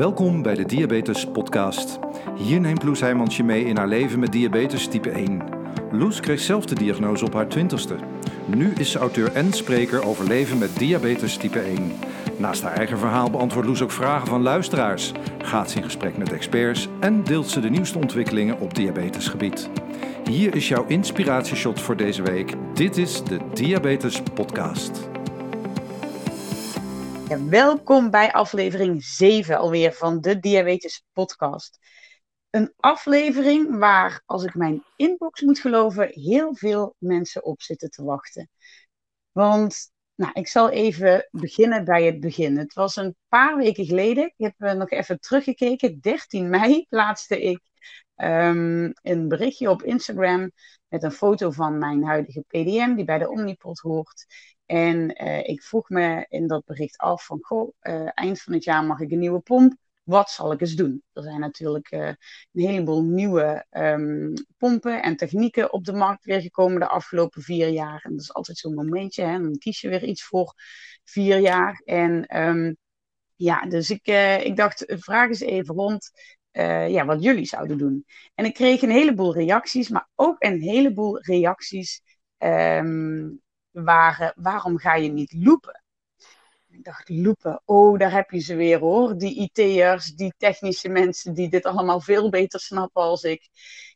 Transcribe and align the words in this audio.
Welkom 0.00 0.42
bij 0.42 0.54
de 0.54 0.64
Diabetes 0.64 1.26
Podcast. 1.26 1.98
Hier 2.36 2.60
neemt 2.60 2.82
Loes 2.82 3.00
Heijmans 3.00 3.36
je 3.36 3.44
mee 3.44 3.64
in 3.64 3.76
haar 3.76 3.88
leven 3.88 4.18
met 4.18 4.32
diabetes 4.32 4.88
type 4.88 5.10
1. 5.10 5.42
Loes 5.92 6.20
kreeg 6.20 6.40
zelf 6.40 6.64
de 6.64 6.74
diagnose 6.74 7.24
op 7.24 7.34
haar 7.34 7.48
twintigste. 7.48 7.96
Nu 8.46 8.72
is 8.72 8.90
ze 8.90 8.98
auteur 8.98 9.32
en 9.32 9.52
spreker 9.52 10.04
over 10.04 10.26
leven 10.26 10.58
met 10.58 10.78
diabetes 10.78 11.36
type 11.36 11.58
1. 11.58 11.92
Naast 12.36 12.62
haar 12.62 12.72
eigen 12.72 12.98
verhaal 12.98 13.30
beantwoordt 13.30 13.68
Loes 13.68 13.82
ook 13.82 13.90
vragen 13.90 14.26
van 14.26 14.42
luisteraars, 14.42 15.12
gaat 15.38 15.70
ze 15.70 15.76
in 15.76 15.84
gesprek 15.84 16.16
met 16.16 16.32
experts 16.32 16.88
en 17.00 17.24
deelt 17.24 17.48
ze 17.48 17.60
de 17.60 17.70
nieuwste 17.70 17.98
ontwikkelingen 17.98 18.60
op 18.60 18.74
diabetesgebied. 18.74 19.70
Hier 20.30 20.54
is 20.54 20.68
jouw 20.68 20.84
inspiratieshot 20.86 21.80
voor 21.80 21.96
deze 21.96 22.22
week. 22.22 22.54
Dit 22.74 22.96
is 22.96 23.24
de 23.24 23.38
Diabetes 23.54 24.22
Podcast. 24.34 25.09
Welkom 27.38 28.10
bij 28.10 28.32
aflevering 28.32 29.04
7 29.04 29.58
alweer 29.58 29.92
van 29.92 30.20
de 30.20 30.38
Diabetes 30.38 31.04
Podcast. 31.12 31.78
Een 32.50 32.72
aflevering 32.76 33.78
waar, 33.78 34.22
als 34.26 34.44
ik 34.44 34.54
mijn 34.54 34.84
inbox 34.96 35.40
moet 35.40 35.58
geloven, 35.58 36.08
heel 36.08 36.54
veel 36.54 36.94
mensen 36.98 37.44
op 37.44 37.62
zitten 37.62 37.90
te 37.90 38.04
wachten. 38.04 38.50
Want, 39.32 39.92
nou, 40.14 40.32
ik 40.34 40.48
zal 40.48 40.70
even 40.70 41.28
beginnen 41.30 41.84
bij 41.84 42.04
het 42.04 42.20
begin. 42.20 42.58
Het 42.58 42.74
was 42.74 42.96
een 42.96 43.16
paar 43.28 43.56
weken 43.56 43.84
geleden, 43.84 44.24
ik 44.24 44.34
heb 44.36 44.54
uh, 44.58 44.72
nog 44.72 44.90
even 44.90 45.20
teruggekeken, 45.20 46.00
13 46.00 46.48
mei 46.48 46.84
plaatste 46.88 47.42
ik 47.42 47.60
um, 48.24 48.92
een 49.02 49.28
berichtje 49.28 49.70
op 49.70 49.82
Instagram 49.82 50.50
met 50.88 51.02
een 51.02 51.12
foto 51.12 51.50
van 51.50 51.78
mijn 51.78 52.04
huidige 52.04 52.44
PDM, 52.46 52.94
die 52.94 53.04
bij 53.04 53.18
de 53.18 53.30
Omnipot 53.30 53.78
hoort. 53.78 54.26
En 54.66 55.22
uh, 55.24 55.48
ik 55.48 55.62
vroeg 55.62 55.88
me 55.88 56.26
in 56.28 56.46
dat 56.46 56.64
bericht 56.64 56.96
af 56.96 57.24
van, 57.24 57.38
goh, 57.40 57.72
uh, 57.82 58.08
eind 58.14 58.42
van 58.42 58.52
het 58.52 58.64
jaar 58.64 58.84
mag 58.84 59.00
ik 59.00 59.10
een 59.10 59.18
nieuwe 59.18 59.40
pomp. 59.40 59.76
Wat 60.02 60.30
zal 60.30 60.52
ik 60.52 60.60
eens 60.60 60.74
doen? 60.74 61.02
Er 61.12 61.22
zijn 61.22 61.40
natuurlijk 61.40 61.92
uh, 61.92 62.06
een 62.08 62.16
heleboel 62.52 63.02
nieuwe 63.02 63.66
um, 63.70 64.32
pompen 64.58 65.02
en 65.02 65.16
technieken 65.16 65.72
op 65.72 65.84
de 65.84 65.92
markt 65.92 66.24
weer 66.24 66.40
gekomen 66.40 66.80
de 66.80 66.88
afgelopen 66.88 67.42
vier 67.42 67.68
jaar. 67.68 68.00
En 68.02 68.10
dat 68.10 68.20
is 68.20 68.34
altijd 68.34 68.58
zo'n 68.58 68.74
momentje, 68.74 69.22
hè? 69.22 69.38
dan 69.40 69.58
kies 69.58 69.80
je 69.80 69.88
weer 69.88 70.04
iets 70.04 70.24
voor 70.24 70.54
vier 71.04 71.38
jaar. 71.38 71.80
En 71.84 72.38
um, 72.38 72.76
ja, 73.36 73.66
dus 73.66 73.90
ik, 73.90 74.06
ik 74.44 74.56
dacht, 74.56 74.84
vraag 74.86 75.28
eens 75.28 75.40
even 75.40 75.74
rond 75.74 76.10
uh, 76.52 76.88
ja, 76.88 77.04
wat 77.04 77.22
jullie 77.22 77.46
zouden 77.46 77.78
doen. 77.78 78.04
En 78.34 78.44
ik 78.44 78.54
kreeg 78.54 78.82
een 78.82 78.90
heleboel 78.90 79.34
reacties, 79.34 79.88
maar 79.88 80.08
ook 80.14 80.36
een 80.38 80.60
heleboel 80.60 81.20
reacties 81.20 82.02
um, 82.38 83.40
waren: 83.70 84.32
waarom 84.36 84.78
ga 84.78 84.94
je 84.94 85.08
niet 85.08 85.32
loepen? 85.32 85.82
Ik 86.72 86.84
dacht, 86.84 87.08
loepen, 87.08 87.62
oh, 87.64 87.98
daar 87.98 88.12
heb 88.12 88.30
je 88.30 88.38
ze 88.38 88.54
weer 88.54 88.78
hoor. 88.78 89.18
Die 89.18 89.50
IT'ers, 89.52 90.14
die 90.14 90.34
technische 90.36 90.88
mensen 90.88 91.34
die 91.34 91.48
dit 91.48 91.64
allemaal 91.64 92.00
veel 92.00 92.30
beter 92.30 92.60
snappen 92.60 93.02
als 93.02 93.22
ik. 93.22 93.48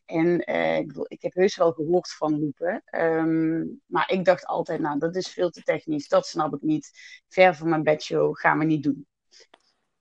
En 0.05 0.51
uh, 0.51 0.77
ik, 0.77 0.91
ik 1.07 1.21
heb 1.21 1.33
heus 1.33 1.55
wel 1.55 1.71
gehoord 1.71 2.13
van 2.13 2.39
loepen. 2.39 2.83
Um, 2.91 3.81
maar 3.85 4.11
ik 4.11 4.25
dacht 4.25 4.45
altijd, 4.45 4.79
nou, 4.79 4.99
dat 4.99 5.15
is 5.15 5.27
veel 5.27 5.49
te 5.49 5.61
technisch. 5.61 6.07
Dat 6.07 6.27
snap 6.27 6.53
ik 6.53 6.61
niet. 6.61 6.91
Ver 7.27 7.55
van 7.55 7.69
mijn 7.69 7.83
bedshow, 7.83 8.37
gaan 8.37 8.59
we 8.59 8.65
niet 8.65 8.83
doen. 8.83 9.07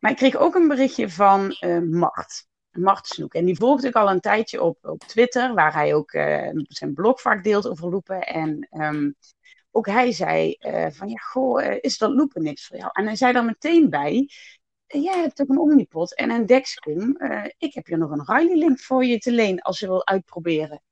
Maar 0.05 0.13
ik 0.13 0.19
kreeg 0.19 0.37
ook 0.37 0.55
een 0.55 0.69
berichtje 0.69 1.11
van 1.11 1.57
uh, 1.61 1.79
Mart. 1.79 2.47
Mart 2.71 3.07
Snoek. 3.07 3.35
En 3.35 3.45
die 3.45 3.57
volgde 3.57 3.89
ik 3.89 3.95
al 3.95 4.11
een 4.11 4.21
tijdje 4.21 4.63
op, 4.63 4.79
op 4.83 5.01
Twitter, 5.01 5.55
waar 5.55 5.73
hij 5.73 5.95
ook 5.95 6.13
uh, 6.13 6.51
zijn 6.55 6.95
blog 6.95 7.21
vaak 7.21 7.45
deelt 7.45 7.69
over 7.69 7.89
loepen. 7.89 8.21
En 8.21 8.69
um, 8.71 9.15
ook 9.71 9.87
hij 9.87 10.13
zei 10.13 10.57
uh, 10.61 10.87
van, 10.91 11.09
ja, 11.09 11.17
goh, 11.17 11.77
is 11.81 11.99
dat 11.99 12.11
loepen 12.11 12.43
niks 12.43 12.67
voor 12.67 12.77
jou? 12.77 12.91
En 12.93 13.05
hij 13.07 13.17
zei 13.17 13.33
daar 13.33 13.45
meteen 13.45 13.91
bij, 13.91 14.29
jij 14.87 15.21
hebt 15.21 15.41
ook 15.41 15.49
een 15.49 15.59
Omnipot 15.59 16.15
en 16.15 16.31
een 16.31 16.47
Dexcom. 16.47 17.19
ik 17.59 17.75
heb 17.75 17.87
hier 17.87 17.99
nog 17.99 18.11
een 18.11 18.25
Riley-link 18.25 18.81
voor 18.81 19.05
je 19.05 19.19
te 19.19 19.33
leen 19.33 19.61
als 19.61 19.79
je 19.79 19.87
wil 19.87 20.07
uitproberen. 20.07 20.83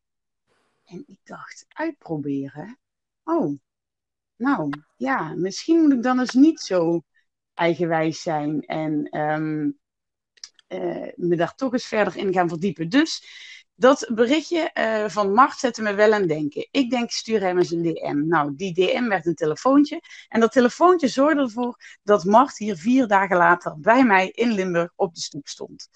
En 0.85 1.05
ik 1.07 1.21
dacht, 1.25 1.65
uitproberen? 1.69 2.79
Oh, 3.25 3.59
nou, 4.37 4.71
ja, 4.97 5.35
misschien 5.35 5.81
moet 5.81 5.93
ik 5.93 6.03
dan 6.03 6.21
eens 6.21 6.35
niet 6.35 6.61
zo 6.61 7.03
eigenwijs 7.63 8.23
zijn 8.23 8.61
en 8.61 9.19
um, 9.21 9.79
uh, 10.69 11.13
me 11.15 11.37
daar 11.37 11.55
toch 11.55 11.73
eens 11.73 11.87
verder 11.87 12.17
in 12.17 12.33
gaan 12.33 12.49
verdiepen. 12.49 12.89
Dus 12.89 13.25
dat 13.75 14.11
berichtje 14.15 14.71
uh, 14.75 15.09
van 15.09 15.33
Mart 15.33 15.59
zette 15.59 15.83
me 15.83 15.95
wel 15.95 16.13
aan 16.13 16.27
denken. 16.27 16.69
Ik 16.71 16.91
denk, 16.91 17.11
stuur 17.11 17.41
hem 17.41 17.59
eens 17.59 17.71
een 17.71 17.83
DM. 17.83 18.27
Nou, 18.27 18.53
die 18.57 18.75
DM 18.75 19.09
werd 19.09 19.27
een 19.27 19.35
telefoontje. 19.35 20.01
En 20.29 20.41
dat 20.41 20.53
telefoontje 20.53 21.09
zorgde 21.09 21.41
ervoor 21.41 21.77
dat 22.03 22.25
Mart 22.25 22.59
hier 22.59 22.77
vier 22.77 23.07
dagen 23.07 23.37
later 23.37 23.81
bij 23.81 24.05
mij 24.05 24.29
in 24.29 24.53
Limburg 24.53 24.93
op 24.97 25.15
de 25.15 25.21
stoep 25.21 25.49
stond. 25.49 25.89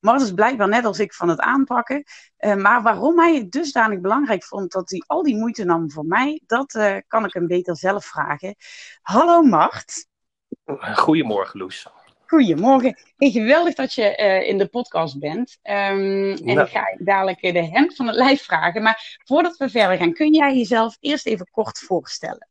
Mart 0.00 0.20
is 0.20 0.32
blijkbaar 0.32 0.68
net 0.68 0.84
als 0.84 0.98
ik 0.98 1.14
van 1.14 1.28
het 1.28 1.40
aanpakken. 1.40 2.04
Uh, 2.38 2.54
maar 2.54 2.82
waarom 2.82 3.18
hij 3.18 3.34
het 3.34 3.52
dusdanig 3.52 4.00
belangrijk 4.00 4.44
vond 4.44 4.72
dat 4.72 4.90
hij 4.90 5.02
al 5.06 5.22
die 5.22 5.36
moeite 5.36 5.64
nam 5.64 5.90
voor 5.90 6.06
mij, 6.06 6.42
dat 6.46 7.02
kan 7.06 7.24
ik 7.24 7.32
hem 7.32 7.46
beter 7.46 7.76
zelf 7.76 8.04
vragen. 8.04 8.54
Hallo 9.02 9.42
Mart. 9.42 10.06
Goedemorgen, 10.94 11.58
Loes. 11.58 11.86
Goedemorgen. 12.26 12.98
Hey, 13.16 13.30
geweldig 13.30 13.74
dat 13.74 13.94
je 13.94 14.18
uh, 14.20 14.48
in 14.48 14.58
de 14.58 14.66
podcast 14.66 15.18
bent. 15.18 15.58
Um, 15.62 15.72
en 15.72 16.44
nou. 16.44 16.60
ik 16.60 16.68
ga 16.68 16.96
dadelijk 16.98 17.40
de 17.40 17.64
hemd 17.64 17.96
van 17.96 18.06
het 18.06 18.16
lijf 18.16 18.42
vragen. 18.42 18.82
Maar 18.82 19.18
voordat 19.24 19.56
we 19.56 19.68
verder 19.68 19.96
gaan, 19.96 20.12
kun 20.12 20.34
jij 20.34 20.56
jezelf 20.56 20.96
eerst 21.00 21.26
even 21.26 21.48
kort 21.50 21.78
voorstellen? 21.78 22.48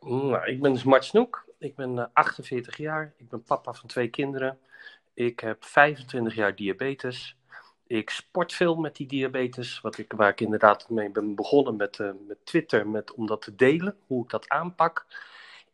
Nou, 0.00 0.46
ik 0.46 0.60
ben 0.60 0.72
dus 0.72 0.82
Mart 0.82 1.04
Snoek. 1.04 1.48
Ik 1.58 1.74
ben 1.76 1.96
uh, 1.96 2.04
48 2.12 2.76
jaar. 2.76 3.14
Ik 3.16 3.28
ben 3.28 3.42
papa 3.42 3.72
van 3.72 3.88
twee 3.88 4.08
kinderen. 4.08 4.58
Ik 5.14 5.40
heb 5.40 5.64
25 5.64 6.34
jaar 6.34 6.54
diabetes. 6.54 7.36
Ik 7.86 8.10
sport 8.10 8.52
veel 8.52 8.74
met 8.74 8.96
die 8.96 9.06
diabetes, 9.06 9.80
wat 9.80 9.98
ik, 9.98 10.12
waar 10.12 10.30
ik 10.30 10.40
inderdaad 10.40 10.90
mee 10.90 11.10
ben 11.10 11.34
begonnen 11.34 11.76
met, 11.76 11.98
uh, 11.98 12.10
met 12.26 12.38
Twitter, 12.44 12.88
met, 12.88 13.14
om 13.14 13.26
dat 13.26 13.42
te 13.42 13.54
delen, 13.54 13.96
hoe 14.06 14.24
ik 14.24 14.30
dat 14.30 14.48
aanpak. 14.48 15.06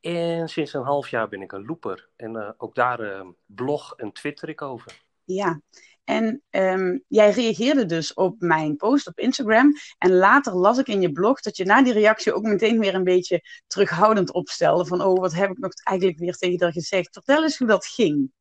En 0.01 0.49
sinds 0.49 0.73
een 0.73 0.83
half 0.83 1.09
jaar 1.09 1.29
ben 1.29 1.43
ik 1.43 1.53
een 1.53 1.67
looper. 1.67 2.09
En 2.17 2.35
uh, 2.35 2.51
ook 2.57 2.75
daar 2.75 3.01
uh, 3.01 3.27
blog 3.47 3.95
en 3.97 4.13
twitter 4.13 4.49
ik 4.49 4.63
over. 4.63 5.05
Ja, 5.25 5.61
en 6.07 6.43
um, 6.51 7.05
jij 7.09 7.31
reageerde 7.31 7.87
dus 7.87 8.15
op 8.15 8.41
mijn 8.41 8.77
post 8.77 9.07
op 9.07 9.19
Instagram. 9.19 9.73
En 9.99 10.13
later 10.13 10.55
las 10.55 10.79
ik 10.79 10.87
in 10.87 11.01
je 11.01 11.13
blog 11.13 11.41
dat 11.41 11.57
je 11.57 11.65
na 11.65 11.83
die 11.83 11.93
reactie 11.93 12.33
ook 12.33 12.43
meteen 12.43 12.79
weer 12.79 12.95
een 12.95 13.05
beetje 13.05 13.43
terughoudend 13.67 14.33
opstelde. 14.33 14.87
Van, 14.87 15.03
oh, 15.03 15.21
wat 15.21 15.35
heb 15.35 15.51
ik 15.51 15.59
nog 15.59 15.73
eigenlijk 15.83 16.19
weer 16.19 16.37
tegen 16.37 16.63
haar 16.63 16.73
gezegd? 16.73 17.13
Vertel 17.13 17.43
eens 17.43 17.59
hoe 17.59 17.67
dat 17.67 17.87
ging. 17.87 18.33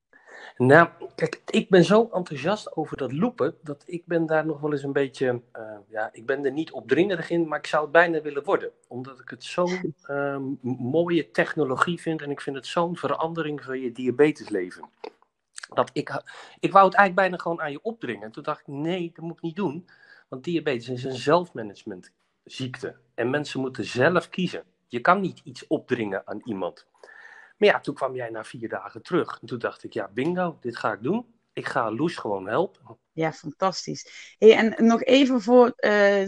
Nou, 0.58 0.90
kijk, 1.16 1.42
ik 1.46 1.70
ben 1.70 1.84
zo 1.84 2.10
enthousiast 2.12 2.76
over 2.76 2.98
dat 2.98 3.12
loopen, 3.12 3.58
dat 3.62 3.84
ik 3.86 4.06
ben 4.06 4.26
daar 4.26 4.46
nog 4.46 4.60
wel 4.60 4.72
eens 4.72 4.84
een 4.84 4.94
beetje, 4.94 5.42
uh, 5.58 5.78
ja, 5.88 6.10
ik 6.12 6.26
ben 6.26 6.46
er 6.46 6.52
niet 6.52 6.72
opdringerig 6.72 7.30
in, 7.30 7.48
maar 7.48 7.60
ik 7.60 7.68
zou 7.68 7.84
het 7.84 7.92
bijna 7.92 8.22
willen 8.22 8.44
worden. 8.44 8.72
Omdat 8.88 9.20
ik 9.20 9.30
het 9.30 9.44
zo'n 9.44 9.96
uh, 10.10 10.38
mooie 10.62 11.32
technologie 11.32 12.02
vind 12.02 12.22
en 12.22 12.32
ik 12.32 12.42
vind 12.42 12.56
het 12.56 12.68
zo'n 12.68 12.98
verandering 12.98 13.64
van 13.64 13.80
je 13.80 13.92
diabetesleven. 13.92 14.90
Dat 15.74 15.90
ik, 15.94 16.22
ik 16.60 16.72
wou 16.72 16.86
het 16.86 16.96
eigenlijk 16.96 17.16
bijna 17.16 17.38
gewoon 17.38 17.62
aan 17.62 17.72
je 17.72 17.84
opdringen. 17.84 18.32
Toen 18.32 18.44
dacht 18.44 18.60
ik, 18.60 18.68
nee, 18.68 19.12
dat 19.14 19.26
moet 19.26 19.38
ik 19.38 19.42
niet 19.42 19.56
doen. 19.56 19.88
Want 20.28 20.44
diabetes 20.44 20.90
is 20.90 21.04
een 21.04 21.16
zelfmanagement 21.16 22.12
ziekte. 22.44 22.96
En 23.14 23.30
mensen 23.30 23.60
moeten 23.60 23.86
zelf 23.86 24.30
kiezen. 24.30 24.64
Je 24.88 25.00
kan 25.00 25.22
niet 25.22 25.42
iets 25.44 25.68
opdringen 25.68 26.28
aan 26.28 26.42
iemand. 26.44 26.86
Maar 27.58 27.70
ja, 27.70 27.80
toen 27.80 27.96
kwam 27.96 28.16
jij 28.16 28.30
na 28.30 28.44
vier 28.44 28.70
dagen 28.70 29.02
terug. 29.02 29.38
En 29.42 29.48
toen 29.48 29.60
dacht 29.60 29.84
ik, 29.84 29.94
ja, 29.94 30.10
bingo, 30.14 30.58
dit 30.60 30.78
ga 30.78 30.94
ik 30.94 31.04
doen. 31.04 31.34
Ik 31.54 31.66
ga 31.66 31.92
Loes 31.92 32.16
gewoon 32.16 32.48
helpen. 32.48 33.00
Ja, 33.12 33.34
fantastisch. 33.34 34.36
Hey, 34.38 34.56
en 34.56 34.86
nog 34.86 35.04
even 35.04 35.42
voor 35.42 35.66
uh, 35.66 35.72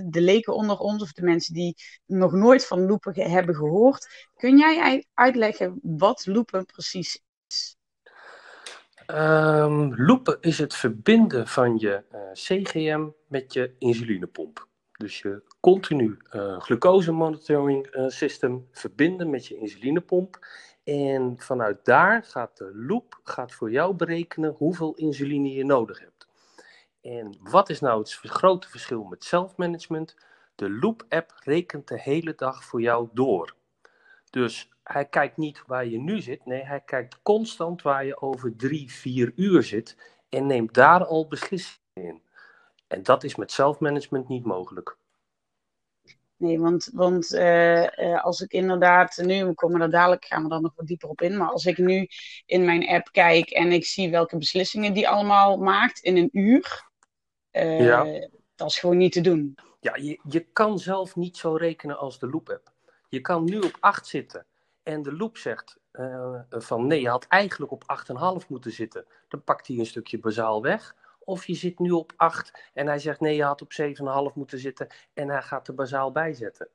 de 0.06 0.22
leken 0.22 0.54
onder 0.54 0.78
ons, 0.78 1.02
of 1.02 1.12
de 1.12 1.22
mensen 1.22 1.54
die 1.54 1.76
nog 2.06 2.32
nooit 2.32 2.66
van 2.66 2.86
loepen 2.86 3.14
ge 3.14 3.22
hebben 3.22 3.56
gehoord. 3.56 4.30
Kun 4.36 4.58
jij 4.58 5.06
uitleggen 5.14 5.80
wat 5.82 6.26
loepen 6.26 6.66
precies 6.66 7.24
is? 7.48 7.78
Um, 9.08 9.96
loepen 9.96 10.38
is 10.42 10.58
het 10.58 10.76
verbinden 10.76 11.48
van 11.48 11.78
je 11.78 12.04
uh, 12.12 12.20
CGM 12.34 13.08
met 13.28 13.54
je 13.54 13.76
insulinepomp. 13.80 14.68
Dus 14.92 15.20
je 15.20 15.44
continu 15.60 16.18
uh, 16.32 16.60
glucose 16.60 17.12
monitoring 17.12 17.88
system 18.08 18.68
verbinden 18.72 19.30
met 19.30 19.46
je 19.46 19.58
insulinepomp. 19.58 20.40
En 20.88 21.36
vanuit 21.38 21.86
daar 21.86 22.24
gaat 22.24 22.58
de 22.58 22.72
loop 22.76 23.20
gaat 23.24 23.52
voor 23.52 23.72
jou 23.72 23.94
berekenen 23.94 24.54
hoeveel 24.58 24.94
insuline 24.96 25.54
je 25.54 25.66
nodig 25.66 26.00
hebt. 26.00 26.28
En 27.02 27.38
wat 27.40 27.70
is 27.70 27.80
nou 27.80 28.00
het 28.00 28.12
grote 28.12 28.70
verschil 28.70 29.04
met 29.04 29.24
zelfmanagement? 29.24 30.16
De 30.56 30.70
Loop-app 30.70 31.34
rekent 31.44 31.88
de 31.88 32.02
hele 32.02 32.36
dag 32.36 32.64
voor 32.64 32.82
jou 32.82 33.10
door. 33.14 33.56
Dus 34.30 34.72
hij 34.84 35.06
kijkt 35.06 35.38
niet 35.38 35.64
waar 35.66 35.86
je 35.86 36.00
nu 36.00 36.22
zit, 36.22 36.46
nee, 36.46 36.64
hij 36.64 36.82
kijkt 36.82 37.22
constant 37.22 37.82
waar 37.82 38.06
je 38.06 38.22
over 38.22 38.56
drie, 38.56 38.92
vier 38.92 39.32
uur 39.36 39.64
zit 39.64 39.98
en 40.30 40.46
neemt 40.46 40.74
daar 40.74 41.06
al 41.06 41.28
beslissingen 41.28 41.82
in. 41.94 42.22
En 42.88 43.04
dat 43.04 43.24
is 43.24 43.36
met 43.36 43.52
zelfmanagement 43.52 44.28
niet 44.28 44.46
mogelijk. 44.46 44.98
Nee, 46.38 46.60
want, 46.60 46.90
want 46.94 47.34
eh, 47.34 48.14
eh, 48.14 48.24
als 48.24 48.42
ik 48.42 48.52
inderdaad, 48.52 49.18
nu 49.18 49.46
we 49.46 49.54
komen 49.54 49.82
er 49.82 49.90
dadelijk, 49.90 50.26
gaan 50.26 50.44
we 50.44 50.50
daar 50.50 50.62
nog 50.62 50.74
wat 50.76 50.88
dieper 50.88 51.10
op 51.10 51.22
in, 51.22 51.38
maar 51.38 51.50
als 51.50 51.66
ik 51.66 51.78
nu 51.78 52.08
in 52.46 52.66
mijn 52.66 52.88
app 52.88 53.12
kijk 53.12 53.50
en 53.50 53.72
ik 53.72 53.86
zie 53.86 54.12
welke 54.12 54.38
beslissingen 54.38 54.94
die 54.94 55.10
allemaal 55.10 55.58
maakt 55.58 56.00
in 56.00 56.18
een 56.18 56.30
uur, 56.32 56.90
uh, 57.52 57.86
Ja. 57.86 58.30
dat 58.56 58.70
is 58.70 58.80
gewoon 58.80 58.98
niet 58.98 59.12
te 59.12 59.22
doen. 59.22 59.56
Ja, 59.80 59.96
je, 59.96 60.20
je 60.30 60.40
kan 60.40 60.80
zelf 60.80 61.16
niet 61.16 61.38
zo 61.38 61.56
rekenen 61.56 61.98
als 61.98 62.20
de 62.20 62.30
loop 62.30 62.50
app. 62.50 62.72
Je 63.10 63.22
kan 63.22 63.44
nu 63.44 63.60
op 63.60 63.78
8 63.80 64.08
zitten 64.08 64.46
en 64.84 65.04
de 65.04 65.14
loop 65.14 65.38
zegt 65.38 65.80
eh, 65.92 66.42
van 66.50 66.88
nee, 66.88 67.02
je 67.02 67.10
had 67.10 67.26
eigenlijk 67.28 67.72
op 67.72 67.84
8,5 68.42 68.48
moeten 68.48 68.72
zitten. 68.72 69.06
Dan 69.28 69.44
pakt 69.44 69.68
hij 69.68 69.78
een 69.78 69.86
stukje 69.86 70.20
bazaal 70.20 70.62
weg. 70.62 70.96
Of 71.28 71.46
je 71.46 71.54
zit 71.56 71.80
nu 71.80 71.92
op 71.92 72.14
8 72.16 72.70
en 72.74 72.88
hij 72.88 73.00
zegt 73.00 73.20
nee, 73.20 73.36
je 73.36 73.44
had 73.44 73.62
op 73.62 73.72
7,5 74.32 74.34
moeten 74.34 74.60
zitten 74.60 74.88
en 75.14 75.30
hij 75.30 75.42
gaat 75.42 75.66
de 75.66 75.74
bazaal 75.74 76.12
bijzetten. 76.12 76.68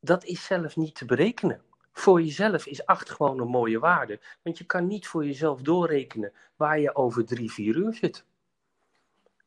Dat 0.00 0.24
is 0.24 0.44
zelf 0.44 0.76
niet 0.76 0.94
te 0.94 1.04
berekenen. 1.04 1.62
Voor 1.92 2.22
jezelf 2.22 2.66
is 2.66 2.86
8 2.86 3.10
gewoon 3.10 3.40
een 3.40 3.48
mooie 3.48 3.78
waarde. 3.78 4.20
Want 4.42 4.58
je 4.58 4.64
kan 4.64 4.86
niet 4.86 5.06
voor 5.06 5.24
jezelf 5.24 5.60
doorrekenen 5.60 6.32
waar 6.56 6.78
je 6.78 6.94
over 6.94 7.24
3, 7.26 7.52
4 7.52 7.76
uur 7.76 7.94
zit. 7.94 8.24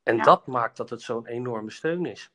En 0.03 0.15
Ja. 0.15 0.23
dat 0.23 0.47
maakt 0.47 0.77
dat 0.77 0.89
het 0.89 1.01
zo'n 1.01 1.25
enorme 1.27 1.71
steun 1.71 2.05
is. 2.05 2.31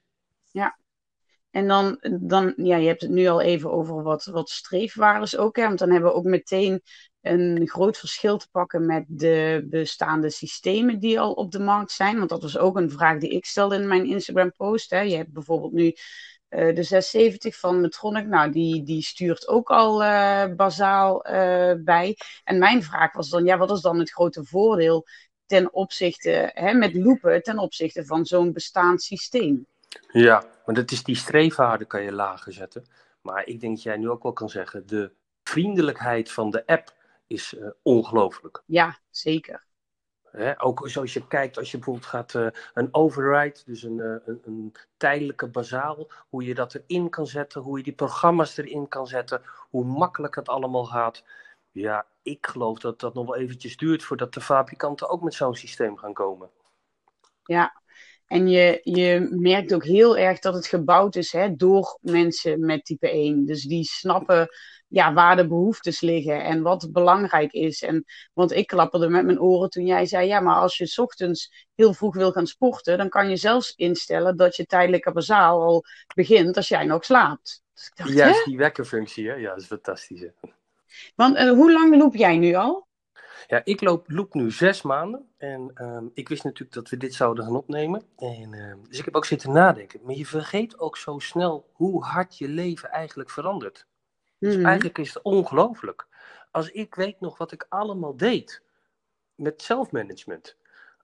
En 1.55 1.69
dan, 1.69 1.99
dan, 2.21 2.53
ja, 2.57 2.77
je 2.77 2.87
hebt 2.87 3.01
het 3.01 3.11
nu 3.11 3.27
al 3.27 3.41
even 3.41 3.73
over 3.73 4.03
wat, 4.03 4.25
wat 4.25 4.51
streefwaardes 4.51 5.37
ook. 5.37 5.57
Hè? 5.57 5.67
Want 5.67 5.79
dan 5.79 5.91
hebben 5.91 6.11
we 6.11 6.17
ook 6.17 6.25
meteen 6.25 6.83
een 7.21 7.69
groot 7.69 7.99
verschil 7.99 8.39
te 8.39 8.51
pakken 8.51 8.87
met 8.87 9.05
de 9.09 9.67
bestaande 9.71 10.31
systemen 10.31 10.99
die 10.99 11.21
al 11.21 11.33
op 11.33 11.51
de 11.51 11.59
markt 11.59 11.93
zijn. 11.93 12.19
Want 12.19 12.31
dat 12.31 12.43
was 12.43 12.59
ook 12.59 12.77
een 12.77 12.91
vraag 12.91 13.19
die 13.19 13.31
ik 13.31 13.45
stelde 13.45 13.77
in 13.77 13.89
mijn 13.89 14.07
Instagram-post. 14.07 14.91
Je 14.91 15.17
hebt 15.17 15.33
bijvoorbeeld 15.33 15.73
nu 15.73 15.95
eh, 16.49 16.75
de 16.75 16.83
670 16.83 17.59
van 17.59 17.81
Medtronic. 17.81 18.27
Nou, 18.27 18.53
die, 18.53 18.83
die 18.83 19.03
stuurt 19.03 19.49
ook 19.49 19.71
al 19.71 20.05
eh, 20.05 20.55
bazaal 20.57 21.25
eh, 21.25 21.75
bij. 21.79 22.17
En 22.45 22.59
mijn 22.59 22.83
vraag 22.83 23.13
was 23.13 23.29
dan, 23.29 23.45
ja, 23.45 23.59
wat 23.59 23.71
is 23.71 23.81
dan 23.81 23.99
het 23.99 24.11
grote 24.11 24.45
voordeel 24.45 25.07
ten 25.47 25.73
opzichte, 25.73 26.51
hè, 26.55 26.73
met 26.73 26.95
loepen, 26.95 27.43
ten 27.43 27.59
opzichte 27.59 28.05
van 28.05 28.25
zo'n 28.25 28.53
bestaand 28.53 29.03
systeem? 29.03 29.67
Ja, 30.13 30.45
maar 30.67 30.75
dat 30.75 30.91
is 30.91 31.03
die 31.03 31.17
streefwaarde 31.17 31.85
kan 31.85 32.03
je 32.03 32.13
lager 32.13 32.53
zetten. 32.53 32.85
Maar 33.21 33.47
ik 33.47 33.61
denk 33.61 33.75
dat 33.75 33.83
jij 33.83 33.97
nu 33.97 34.09
ook 34.09 34.23
wel 34.23 34.33
kan 34.33 34.49
zeggen, 34.49 34.87
de 34.87 35.13
vriendelijkheid 35.43 36.33
van 36.33 36.51
de 36.51 36.67
app 36.67 36.95
is 37.27 37.57
eh, 37.57 37.69
ongelooflijk. 37.83 38.63
Ja, 38.67 38.99
zeker. 39.11 39.65
Hè? 40.31 40.63
Ook 40.63 40.89
zoals 40.89 41.13
je 41.13 41.27
kijkt, 41.27 41.59
als 41.59 41.71
je 41.71 41.77
bijvoorbeeld 41.77 42.07
gaat 42.07 42.35
eh, 42.35 42.47
een 42.75 42.89
override, 42.95 43.61
dus 43.65 43.83
een, 43.83 44.01
eh, 44.01 44.17
een, 44.25 44.41
een 44.45 44.75
tijdelijke 44.97 45.49
bazaal, 45.49 46.11
hoe 46.29 46.45
je 46.45 46.55
dat 46.55 46.75
erin 46.75 47.09
kan 47.11 47.27
zetten, 47.27 47.61
hoe 47.61 47.79
je 47.79 47.85
die 47.85 47.93
programma's 47.93 48.57
erin 48.57 48.89
kan 48.89 49.07
zetten, 49.07 49.43
hoe 49.71 49.85
makkelijk 49.85 50.35
het 50.35 50.49
allemaal 50.49 50.85
gaat. 50.85 51.25
Ja, 51.71 52.07
ik 52.23 52.47
geloof 52.47 52.79
dat 52.79 53.01
dat 53.01 53.15
nog 53.15 53.27
wel 53.27 53.37
eventjes 53.37 53.77
duurt 53.77 54.03
voordat 54.03 54.35
de 54.35 54.41
fabrikanten 54.41 55.09
ook 55.09 55.23
met 55.23 55.35
zo'n 55.35 55.55
systeem 55.55 55.97
gaan 55.97 56.13
komen. 56.13 56.51
Ja, 57.45 57.83
en 58.35 58.49
je, 58.49 58.81
je 58.83 59.29
merkt 59.31 59.75
ook 59.75 59.85
heel 59.85 60.19
erg 60.19 60.39
dat 60.39 60.55
het 60.55 60.67
gebouwd 60.67 61.17
is 61.17 61.33
hè, 61.33 61.57
door 61.57 61.99
mensen 62.01 62.65
met 62.65 62.85
type 62.85 63.11
1. 63.11 63.45
Dus 63.45 63.63
die 63.63 63.85
snappen 63.85 64.49
ja, 64.89 65.13
waar 65.13 65.37
de 65.37 65.49
behoeftes 65.49 66.01
liggen 66.01 66.45
en 66.45 66.63
wat 66.63 66.93
belangrijk 66.93 67.53
is. 67.53 67.83
En, 67.83 68.05
want 68.33 68.53
ik 68.53 68.67
klapperde 68.67 69.09
met 69.09 69.25
mijn 69.25 69.41
oren 69.41 69.71
toen 69.71 69.87
jij 69.87 70.07
zei: 70.07 70.27
ja, 70.27 70.41
maar 70.41 70.55
als 70.55 70.77
je 70.77 70.87
's 70.87 70.99
ochtends 70.99 71.67
heel 71.75 71.95
vroeg 71.95 72.15
wil 72.15 72.33
gaan 72.33 72.47
sporten, 72.47 72.99
dan 72.99 73.09
kan 73.09 73.29
je 73.29 73.37
zelfs 73.37 73.73
instellen 73.75 74.37
dat 74.37 74.57
je 74.57 74.67
tijdelijke 74.67 75.13
bazaal 75.13 75.63
al 75.63 75.85
begint 76.15 76.57
als 76.57 76.69
jij 76.69 76.85
nog 76.85 77.05
slaapt. 77.05 77.63
Dus 77.75 77.87
ik 77.87 77.97
dacht, 77.97 78.09
hè? 78.09 78.15
Juist 78.15 78.45
die 78.45 78.57
wekkerfunctie, 78.57 79.29
hè? 79.29 79.35
Ja, 79.35 79.49
dat 79.49 79.61
is 79.61 79.67
fantastisch. 79.67 80.21
Hè? 80.21 80.29
Want 81.15 81.37
eh, 81.37 81.51
hoe 81.51 81.73
lang 81.73 81.97
loop 81.97 82.15
jij 82.15 82.37
nu 82.37 82.55
al? 82.55 82.87
Ja, 83.47 83.61
ik 83.65 83.81
loop, 83.81 84.11
loop 84.11 84.35
nu 84.35 84.51
zes 84.51 84.83
maanden. 84.83 85.29
En 85.37 85.71
ehm, 85.75 86.05
ik 86.15 86.29
wist 86.29 86.45
natuurlijk 86.45 86.73
dat 86.73 86.89
we 86.89 86.97
dit 86.97 87.15
zouden 87.15 87.45
gaan 87.45 87.57
opnemen. 87.57 88.03
En, 88.17 88.55
ehm, 88.55 88.79
dus 88.89 88.99
ik 88.99 89.05
heb 89.05 89.17
ook 89.17 89.25
zitten 89.25 89.53
nadenken. 89.53 90.01
Maar 90.03 90.15
je 90.15 90.27
vergeet 90.27 90.79
ook 90.79 90.97
zo 90.97 91.19
snel 91.19 91.71
hoe 91.73 92.05
hard 92.05 92.39
je 92.39 92.49
leven 92.49 92.91
eigenlijk 92.91 93.31
verandert. 93.31 93.87
Dus 94.39 94.57
Mhm. 94.57 94.65
eigenlijk 94.67 94.99
is 94.99 95.15
het 95.15 95.23
ongelooflijk. 95.23 96.07
Als 96.51 96.71
ik 96.71 96.95
weet 96.95 97.21
nog 97.21 97.39
wat 97.39 97.53
ik 97.53 97.67
allemaal 97.69 98.17
deed 98.17 98.63
met 99.35 99.63
zelfmanagement. 99.63 100.57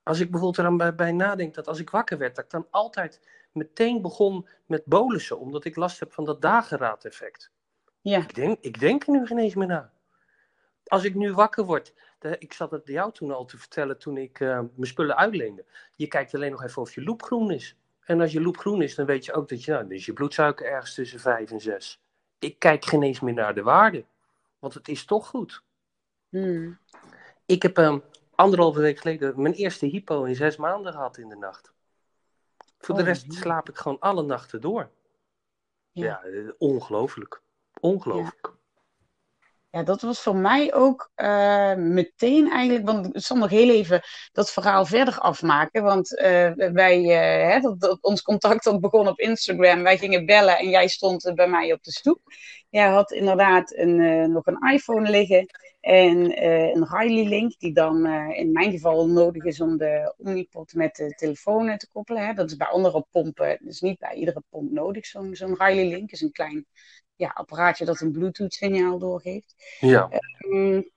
Als 0.03 0.21
ik 0.21 0.31
bijvoorbeeld 0.31 0.57
er 0.59 0.65
dan 0.65 0.77
bij, 0.77 0.95
bij 0.95 1.13
nadenk 1.13 1.55
dat 1.55 1.69
als 1.69 1.79
ik 1.79 1.91
wakker 1.91 2.19
werd, 2.19 2.37
dat 2.37 2.45
ik 2.45 2.51
dan 2.51 2.67
altijd 2.71 3.21
meteen 3.53 4.03
begon 4.03 4.49
met 4.67 4.85
bolussen. 4.85 5.39
Omdat 5.39 5.65
ik 5.65 5.77
last 5.77 6.01
heb 6.01 6.13
van 6.13 6.25
dat 6.25 6.43
dageraad-effect. 6.43 7.51
Ja, 8.01 8.19
Ik 8.19 8.35
denk, 8.35 8.59
ik 8.61 8.81
denk 8.81 9.07
er 9.07 9.11
nu 9.13 9.27
geen 9.27 9.39
eens 9.39 9.55
meer 9.55 9.67
na. 9.67 9.93
Als 10.85 11.05
ik 11.05 11.15
nu 11.15 11.33
wakker 11.33 11.65
word, 11.65 11.93
de- 12.21 12.39
ik 12.39 12.53
zat 12.53 12.71
het 12.71 12.87
jou 12.87 13.13
toen 13.13 13.31
al 13.31 13.45
te 13.45 13.59
vertellen 13.59 13.99
toen 13.99 14.17
ik 14.17 14.41
eh, 14.41 14.49
mijn 14.49 14.71
spullen 14.81 15.17
uitleende. 15.17 15.65
Je 15.97 16.07
kijkt 16.07 16.35
alleen 16.35 16.51
nog 16.51 16.63
even 16.63 16.83
of 16.83 16.95
je 16.95 17.03
loop 17.03 17.23
groen 17.23 17.51
is. 17.51 17.77
En 18.01 18.21
als 18.21 18.33
je 18.33 18.41
loop 18.43 18.57
groen 18.57 18.83
is, 18.83 18.95
dan 18.95 19.07
weet 19.07 19.25
je 19.25 19.33
ook 19.33 19.49
dat 19.49 19.65
je, 19.65 19.71
nou, 19.71 19.83
dan 19.83 19.93
is 19.93 20.07
je 20.07 20.13
bloedsuiker 20.13 20.67
ergens 20.67 20.95
tussen 20.95 21.21
5 21.21 21.51
en 21.51 21.61
6. 21.61 22.01
Ik 22.39 22.59
kijk 22.59 22.85
geen 22.85 23.03
eens 23.03 23.21
meer 23.21 23.35
naar 23.35 23.55
de 23.55 23.63
waarde, 23.63 24.05
want 24.59 24.75
het 24.75 24.89
is 24.89 25.05
toch 25.05 25.27
goed. 25.29 25.63
Mhm. 26.29 26.73
Ik 27.47 27.63
heb 27.63 27.77
um, 27.77 28.03
anderhalve 28.35 28.81
week 28.81 28.99
geleden 28.99 29.43
mijn 29.43 29.55
eerste 29.55 29.87
hypo 29.87 30.25
in 30.25 30.35
zes 30.35 30.57
maanden 30.57 30.93
gehad 30.93 31.17
in 31.19 31.29
de 31.29 31.37
nacht. 31.37 31.73
Voor 32.79 32.95
de 32.95 33.01
Oh, 33.01 33.07
rest 33.07 33.33
slaap 33.33 33.69
ik 33.69 33.77
gewoon 33.77 33.99
alle 33.99 34.23
nachten 34.23 34.61
door. 34.61 34.91
Ja. 35.93 36.05
Ja, 36.05 36.23
eh, 36.23 36.49
ongelooflijk. 36.59 37.41
Ongelooflijk. 37.81 38.50
Ja, 39.71 39.83
dat 39.83 40.01
was 40.03 40.21
voor 40.21 40.37
mij 40.37 40.75
ook 40.75 41.11
eh, 41.15 41.75
meteen 41.75 42.51
eigenlijk, 42.51 42.87
want 42.87 43.07
ik 43.17 43.23
zal 43.23 43.37
nog 43.37 43.51
heel 43.51 43.69
even 43.71 44.01
dat 44.33 44.51
verhaal 44.53 44.85
verder 44.87 45.19
afmaken. 45.19 45.83
Want 45.83 46.17
eh, 46.19 46.51
wij, 46.55 46.99
eh, 47.05 47.53
hè, 47.53 47.61
dat, 47.61 47.81
dat- 47.81 47.99
ons 48.01 48.23
contact 48.23 48.65
dat 48.65 48.81
begon 48.81 49.09
op 49.09 49.19
Instagram. 49.19 49.83
Wij 49.83 49.99
gingen 49.99 50.27
bellen 50.27 50.59
en 50.59 50.69
jij 50.71 50.89
stond 50.89 51.33
bij 51.35 51.49
mij 51.49 51.73
op 51.73 51.83
de 51.83 51.91
stoep. 51.93 52.21
Jij 52.71 52.89
had 52.89 53.13
inderdaad 53.13 53.75
een, 53.77 54.33
nog 54.33 54.47
een 54.47 54.73
iPhone 54.73 55.11
liggen 55.11 55.47
en 55.81 56.43
een 56.45 56.87
Riley 56.89 57.25
Link, 57.29 57.59
die 57.59 57.73
dan 57.73 58.07
in 58.33 58.53
mijn 58.53 58.71
geval 58.71 59.07
nodig 59.09 59.45
is 59.45 59.61
om 59.61 59.77
de 59.77 60.15
Omnipod 60.17 60.75
met 60.75 60.95
de 60.97 61.11
telefoon 61.15 61.77
te 61.79 61.89
koppelen. 61.93 62.27
Hè. 62.27 62.33
Dat 62.33 62.51
is 62.51 62.57
bij 62.57 62.67
andere 62.69 63.07
pompen, 63.11 63.59
dus 63.63 63.81
niet 63.81 63.99
bij 63.99 64.15
iedere 64.15 64.43
pomp 64.51 64.71
nodig, 64.71 65.07
zo'n 65.07 65.35
zo'n 65.35 65.57
Riley 65.59 65.89
Link. 65.89 66.11
is 66.11 66.21
een 66.21 66.33
klein 66.33 66.67
ja, 67.21 67.31
apparaatje 67.35 67.85
dat 67.85 68.01
een 68.01 68.13
Bluetooth-signaal 68.13 68.99
doorgeeft. 68.99 69.55
Ja. 69.81 70.09
Mm, 70.39 70.91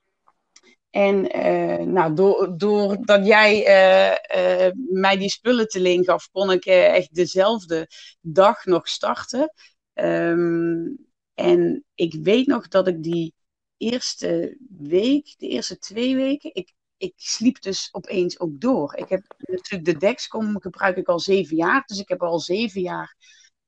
En 0.90 1.30
eh, 1.30 1.86
nou, 1.86 2.14
door, 2.14 2.58
doordat 2.58 3.26
jij 3.26 3.66
eh, 3.66 4.66
eh, 4.66 4.72
mij 4.90 5.16
die 5.16 5.28
spullen 5.28 5.68
te 5.68 5.80
leen 5.80 6.04
gaf, 6.04 6.28
kon 6.30 6.50
ik 6.50 6.64
echt 6.64 7.14
dezelfde 7.14 7.88
dag 8.20 8.64
nog 8.64 8.88
starten. 8.88 9.52
Ehm, 9.92 10.86
en 11.34 11.84
ik 11.94 12.14
weet 12.22 12.46
nog 12.46 12.68
dat 12.68 12.88
ik 12.88 13.02
die 13.02 13.34
eerste 13.76 14.56
week, 14.78 15.34
de 15.38 15.48
eerste 15.48 15.78
twee 15.78 16.16
weken, 16.16 16.54
ik, 16.54 16.72
ik 16.96 17.12
sliep 17.16 17.62
dus 17.62 17.88
opeens 17.92 18.40
ook 18.40 18.60
door. 18.60 18.96
Ik 18.96 19.08
heb 19.08 19.34
natuurlijk 19.38 19.84
de 19.84 20.06
Dexcom 20.06 20.60
gebruik 20.60 20.96
ik 20.96 21.08
al 21.08 21.20
zeven 21.20 21.56
jaar, 21.56 21.82
dus 21.86 21.98
ik 21.98 22.08
heb 22.08 22.22
al 22.22 22.40
zeven 22.40 22.80
jaar 22.80 23.16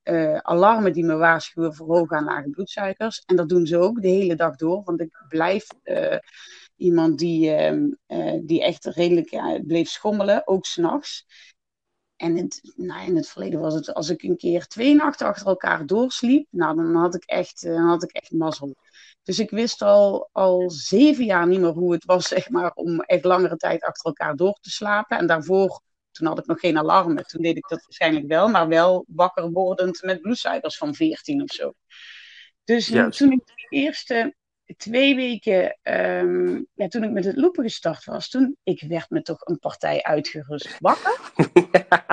eh, 0.07 0.37
alarmen 0.37 0.93
die 0.93 1.05
me 1.05 1.15
waarschuwen 1.15 1.75
voor 1.75 1.87
hoge 1.97 2.15
en 2.15 2.23
lage 2.23 2.49
bloedsuikers. 2.49 3.23
En 3.25 3.35
dat 3.35 3.49
doen 3.49 3.65
ze 3.65 3.77
ook 3.77 4.01
de 4.01 4.07
hele 4.07 4.35
dag 4.35 4.55
door, 4.55 4.83
want 4.83 5.01
ik 5.01 5.23
blijf 5.27 5.67
eh, 5.83 6.17
iemand 6.75 7.19
die, 7.19 7.51
ehm, 7.51 7.91
eh, 8.05 8.39
die 8.43 8.63
echt 8.63 8.85
redelijk 8.85 9.61
bleef 9.67 9.89
schommelen, 9.89 10.47
ook 10.47 10.65
s'nachts. 10.65 11.25
En 12.15 12.37
het, 12.37 12.73
nou, 12.75 13.07
in 13.07 13.15
het 13.15 13.27
verleden 13.27 13.59
was 13.59 13.73
het, 13.73 13.93
als 13.93 14.09
ik 14.09 14.23
een 14.23 14.37
keer 14.37 14.67
twee 14.67 14.95
nachten 14.95 15.27
achter 15.27 15.47
elkaar 15.47 15.85
doorsliep, 15.85 16.47
nou, 16.51 16.75
dan 16.75 16.95
had 16.95 17.15
ik 17.15 17.23
echt, 17.23 17.61
dan 17.61 17.87
had 17.87 18.03
ik 18.03 18.11
echt 18.11 18.31
mazzel. 18.31 18.75
Dus 19.23 19.39
ik 19.39 19.49
wist 19.49 19.81
al, 19.81 20.29
al 20.31 20.69
zeven 20.69 21.25
jaar 21.25 21.47
niet 21.47 21.59
meer 21.59 21.69
hoe 21.69 21.93
het 21.93 22.05
was, 22.05 22.27
zeg 22.35 22.49
maar, 22.49 22.71
om 22.73 22.99
echt 22.99 23.23
langere 23.23 23.57
tijd 23.57 23.83
achter 23.83 24.05
elkaar 24.05 24.35
door 24.35 24.57
te 24.61 24.69
slapen. 24.69 25.17
En 25.17 25.27
daarvoor, 25.27 25.81
toen 26.17 26.27
had 26.27 26.39
ik 26.39 26.45
nog 26.45 26.59
geen 26.59 26.77
alarmen. 26.77 27.25
Toen 27.25 27.41
deed 27.41 27.57
ik 27.57 27.67
dat 27.67 27.83
waarschijnlijk 27.83 28.27
wel, 28.27 28.47
maar 28.47 28.67
wel 28.67 29.05
wakker 29.07 29.51
wordend 29.51 30.01
met 30.01 30.21
bloedsuikers 30.21 30.77
van 30.77 30.95
14 30.95 31.41
of 31.41 31.51
zo. 31.51 31.73
Dus 32.63 32.87
Juist. 32.87 33.17
toen 33.17 33.31
ik 33.31 33.45
de 33.45 33.65
eerste 33.69 34.35
twee 34.77 35.15
weken, 35.15 35.79
ehm, 35.81 36.61
ja, 36.73 36.87
toen 36.87 37.03
ik 37.03 37.11
met 37.11 37.25
het 37.25 37.35
lopen 37.35 37.63
gestart 37.63 38.05
was, 38.05 38.29
toen, 38.29 38.57
ik 38.63 38.83
werd 38.87 39.09
me 39.09 39.21
toch 39.21 39.45
een 39.45 39.59
partij 39.59 40.03
uitgerust 40.03 40.77
wakker. 40.79 41.19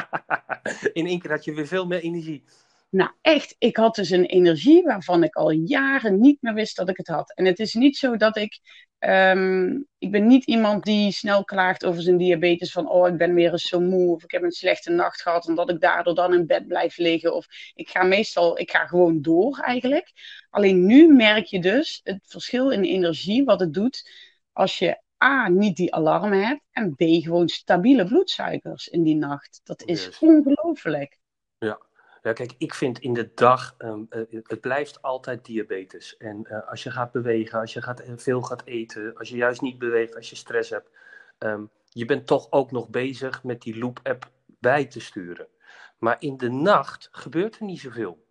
In 0.92 1.06
één 1.06 1.20
keer 1.20 1.30
had 1.30 1.44
je 1.44 1.54
weer 1.54 1.66
veel 1.66 1.87
meer 1.87 2.00
energie. 2.00 2.44
Nou, 2.90 3.11
echt, 3.20 3.56
ik 3.58 3.76
had 3.76 3.94
dus 3.94 4.11
een 4.11 4.25
energie 4.25 4.82
waarvan 4.82 5.23
ik 5.23 5.34
al 5.34 5.50
jaren 5.50 6.20
niet 6.20 6.42
meer 6.42 6.54
wist 6.54 6.76
dat 6.76 6.88
ik 6.88 6.96
het 6.96 7.06
had. 7.06 7.32
En 7.34 7.44
het 7.44 7.58
is 7.58 7.75
niet 7.75 7.96
zo 7.96 8.16
dat 8.16 8.37
ik 8.37 8.61
ehm, 9.04 9.80
ik 9.99 10.11
ben 10.11 10.26
niet 10.26 10.44
iemand 10.44 10.84
die 10.84 11.12
snel 11.12 11.44
klaagt 11.44 11.84
over 11.84 12.02
zijn 12.02 12.16
diabetes. 12.16 12.73
Van, 12.73 12.88
oh, 12.88 13.08
ik 13.08 13.16
ben 13.16 13.34
weer 13.34 13.52
eens 13.52 13.68
zo 13.68 13.80
moe. 13.80 14.14
Of 14.14 14.25
ik 14.25 14.30
heb 14.30 14.42
een 14.42 14.50
slechte 14.50 14.90
nacht 14.90 15.23
gehad, 15.23 15.46
omdat 15.46 15.70
ik 15.70 15.80
daardoor 15.80 16.14
dan 16.14 16.34
in 16.34 16.46
bed 16.46 16.66
blijf 16.66 16.96
liggen. 16.96 17.34
Of 17.34 17.46
ik 17.75 17.88
ga 17.88 18.02
meestal, 18.02 18.58
ik 18.58 18.70
ga 18.70 18.87
gewoon 18.87 19.23
door 19.23 19.58
eigenlijk. 19.58 20.12
Alleen 20.50 20.87
nu 20.87 21.14
merk 21.14 21.44
je 21.44 21.61
dus 21.61 22.00
het 22.02 22.20
verschil 22.26 22.70
in 22.70 22.82
energie, 22.82 23.44
wat 23.44 23.61
het 23.61 23.75
doet 23.75 24.11
als 24.52 24.78
je 24.78 25.02
A, 25.25 25.49
niet 25.49 25.76
die 25.76 25.94
alarmen 25.94 26.46
hebt. 26.46 26.62
En 26.70 26.94
B, 26.94 27.02
gewoon 27.23 27.49
stabiele 27.49 28.04
bloedsuikers 28.04 28.88
in 28.88 29.02
die 29.02 29.16
nacht. 29.16 29.61
Dat 29.64 29.82
is 29.82 30.18
ongelooflijk. 30.18 31.18
Ja. 31.58 31.80
Ja, 32.25 32.33
kijk, 32.33 32.54
ik 32.59 32.75
vind 32.75 32.99
in 32.99 33.12
de 33.14 33.31
dag, 33.35 33.75
ehm, 33.78 34.02
eh, 34.09 34.21
het 34.43 34.61
blijft 34.61 35.02
altijd 35.02 35.45
diabetes. 35.45 36.16
En 36.16 36.47
eh, 36.47 36.69
als 36.69 36.83
je 36.83 36.90
gaat 36.90 37.12
bewegen, 37.12 37.61
als 37.61 37.73
je 37.73 37.83
gaat, 37.83 38.00
eh, 38.00 38.12
veel 38.16 38.43
gaat 38.43 38.64
eten, 38.64 39.16
als 39.16 39.28
je 39.28 39.37
juist 39.37 39.61
niet 39.61 39.78
beweegt, 39.78 40.16
als 40.16 40.31
je 40.31 40.37
stress 40.37 40.71
hebt, 40.71 40.90
ehm, 41.38 41.64
je 41.88 42.04
bent 42.04 42.26
toch 42.26 42.47
ook 42.50 42.71
nog 42.71 42.88
bezig 42.88 43.43
met 43.43 43.62
die 43.62 43.78
Loop-app 43.78 44.31
bij 44.47 44.85
te 44.87 45.00
sturen. 45.00 45.47
Maar 45.99 46.16
in 46.19 46.37
de 46.37 46.50
nacht 46.50 47.09
gebeurt 47.12 47.57
er 47.57 47.64
niet 47.64 47.81
zoveel. 47.81 48.26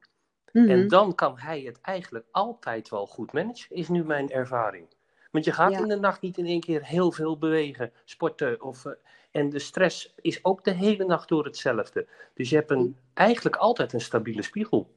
Mhm. 0.52 0.70
En 0.70 0.88
dan 0.88 1.16
kan 1.16 1.38
hij 1.38 1.62
het 1.62 1.82
eigenlijk 1.82 2.26
altijd 2.32 2.90
wel 2.90 3.08
goed 3.08 3.34
managen, 3.34 3.76
is 3.76 3.90
nu 3.90 4.04
mijn 4.04 4.30
ervaring. 4.30 4.88
Want 5.32 5.46
je 5.46 5.52
gaat 5.52 5.72
Ja. 5.72 5.80
in 5.80 5.88
de 5.88 6.00
nacht 6.00 6.22
niet 6.22 6.38
in 6.38 6.46
één 6.46 6.60
keer 6.60 6.86
heel 6.86 7.12
veel 7.12 7.38
bewegen, 7.38 7.92
sporten. 8.06 8.62
Of, 8.62 8.86
en 9.34 9.50
de 9.50 9.60
stress 9.60 10.13
is 10.22 10.44
ook 10.44 10.63
de 10.63 10.72
hele 10.72 11.06
nacht 11.06 11.30
door 11.30 11.46
hetzelfde. 11.46 12.08
Dus 12.34 12.50
je 12.50 12.56
hebt 12.56 12.72
een, 12.72 12.98
eigenlijk 13.13 13.56
altijd 13.56 13.94
een 13.94 14.02
stabiele 14.02 14.42
spiegel. 14.42 14.94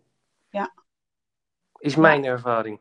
Ja. 0.51 0.75
Is 1.79 1.97
mijn 1.97 2.25
ervaring. 2.25 2.81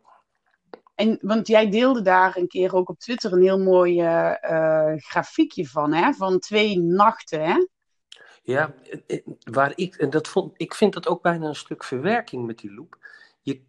En, 0.95 1.17
want 1.21 1.47
jij 1.47 1.69
deelde 1.69 2.01
daar 2.01 2.37
een 2.37 2.47
keer 2.47 2.75
ook 2.75 2.89
op 2.89 2.99
Twitter 2.99 3.33
een 3.33 3.41
heel 3.41 3.59
mooi 3.59 4.01
eh, 4.01 4.43
eh, 4.43 4.97
grafiekje 4.97 5.67
van, 5.67 5.93
hè? 5.93 6.13
Van 6.13 6.39
twee 6.39 6.79
nachten, 6.79 7.45
hè? 7.45 7.65
Ja, 8.43 8.73
waar 9.51 9.71
ik, 9.75 9.95
en 9.95 10.09
dat 10.09 10.27
vond, 10.27 10.53
ik 10.57 10.73
vind 10.73 10.93
dat 10.93 11.07
ook 11.07 11.21
bijna 11.21 11.47
een 11.47 11.55
stuk 11.55 11.83
verwerking 11.83 12.45
met 12.45 12.59
die 12.59 12.73
loop. 12.73 12.97
Je, 13.41 13.61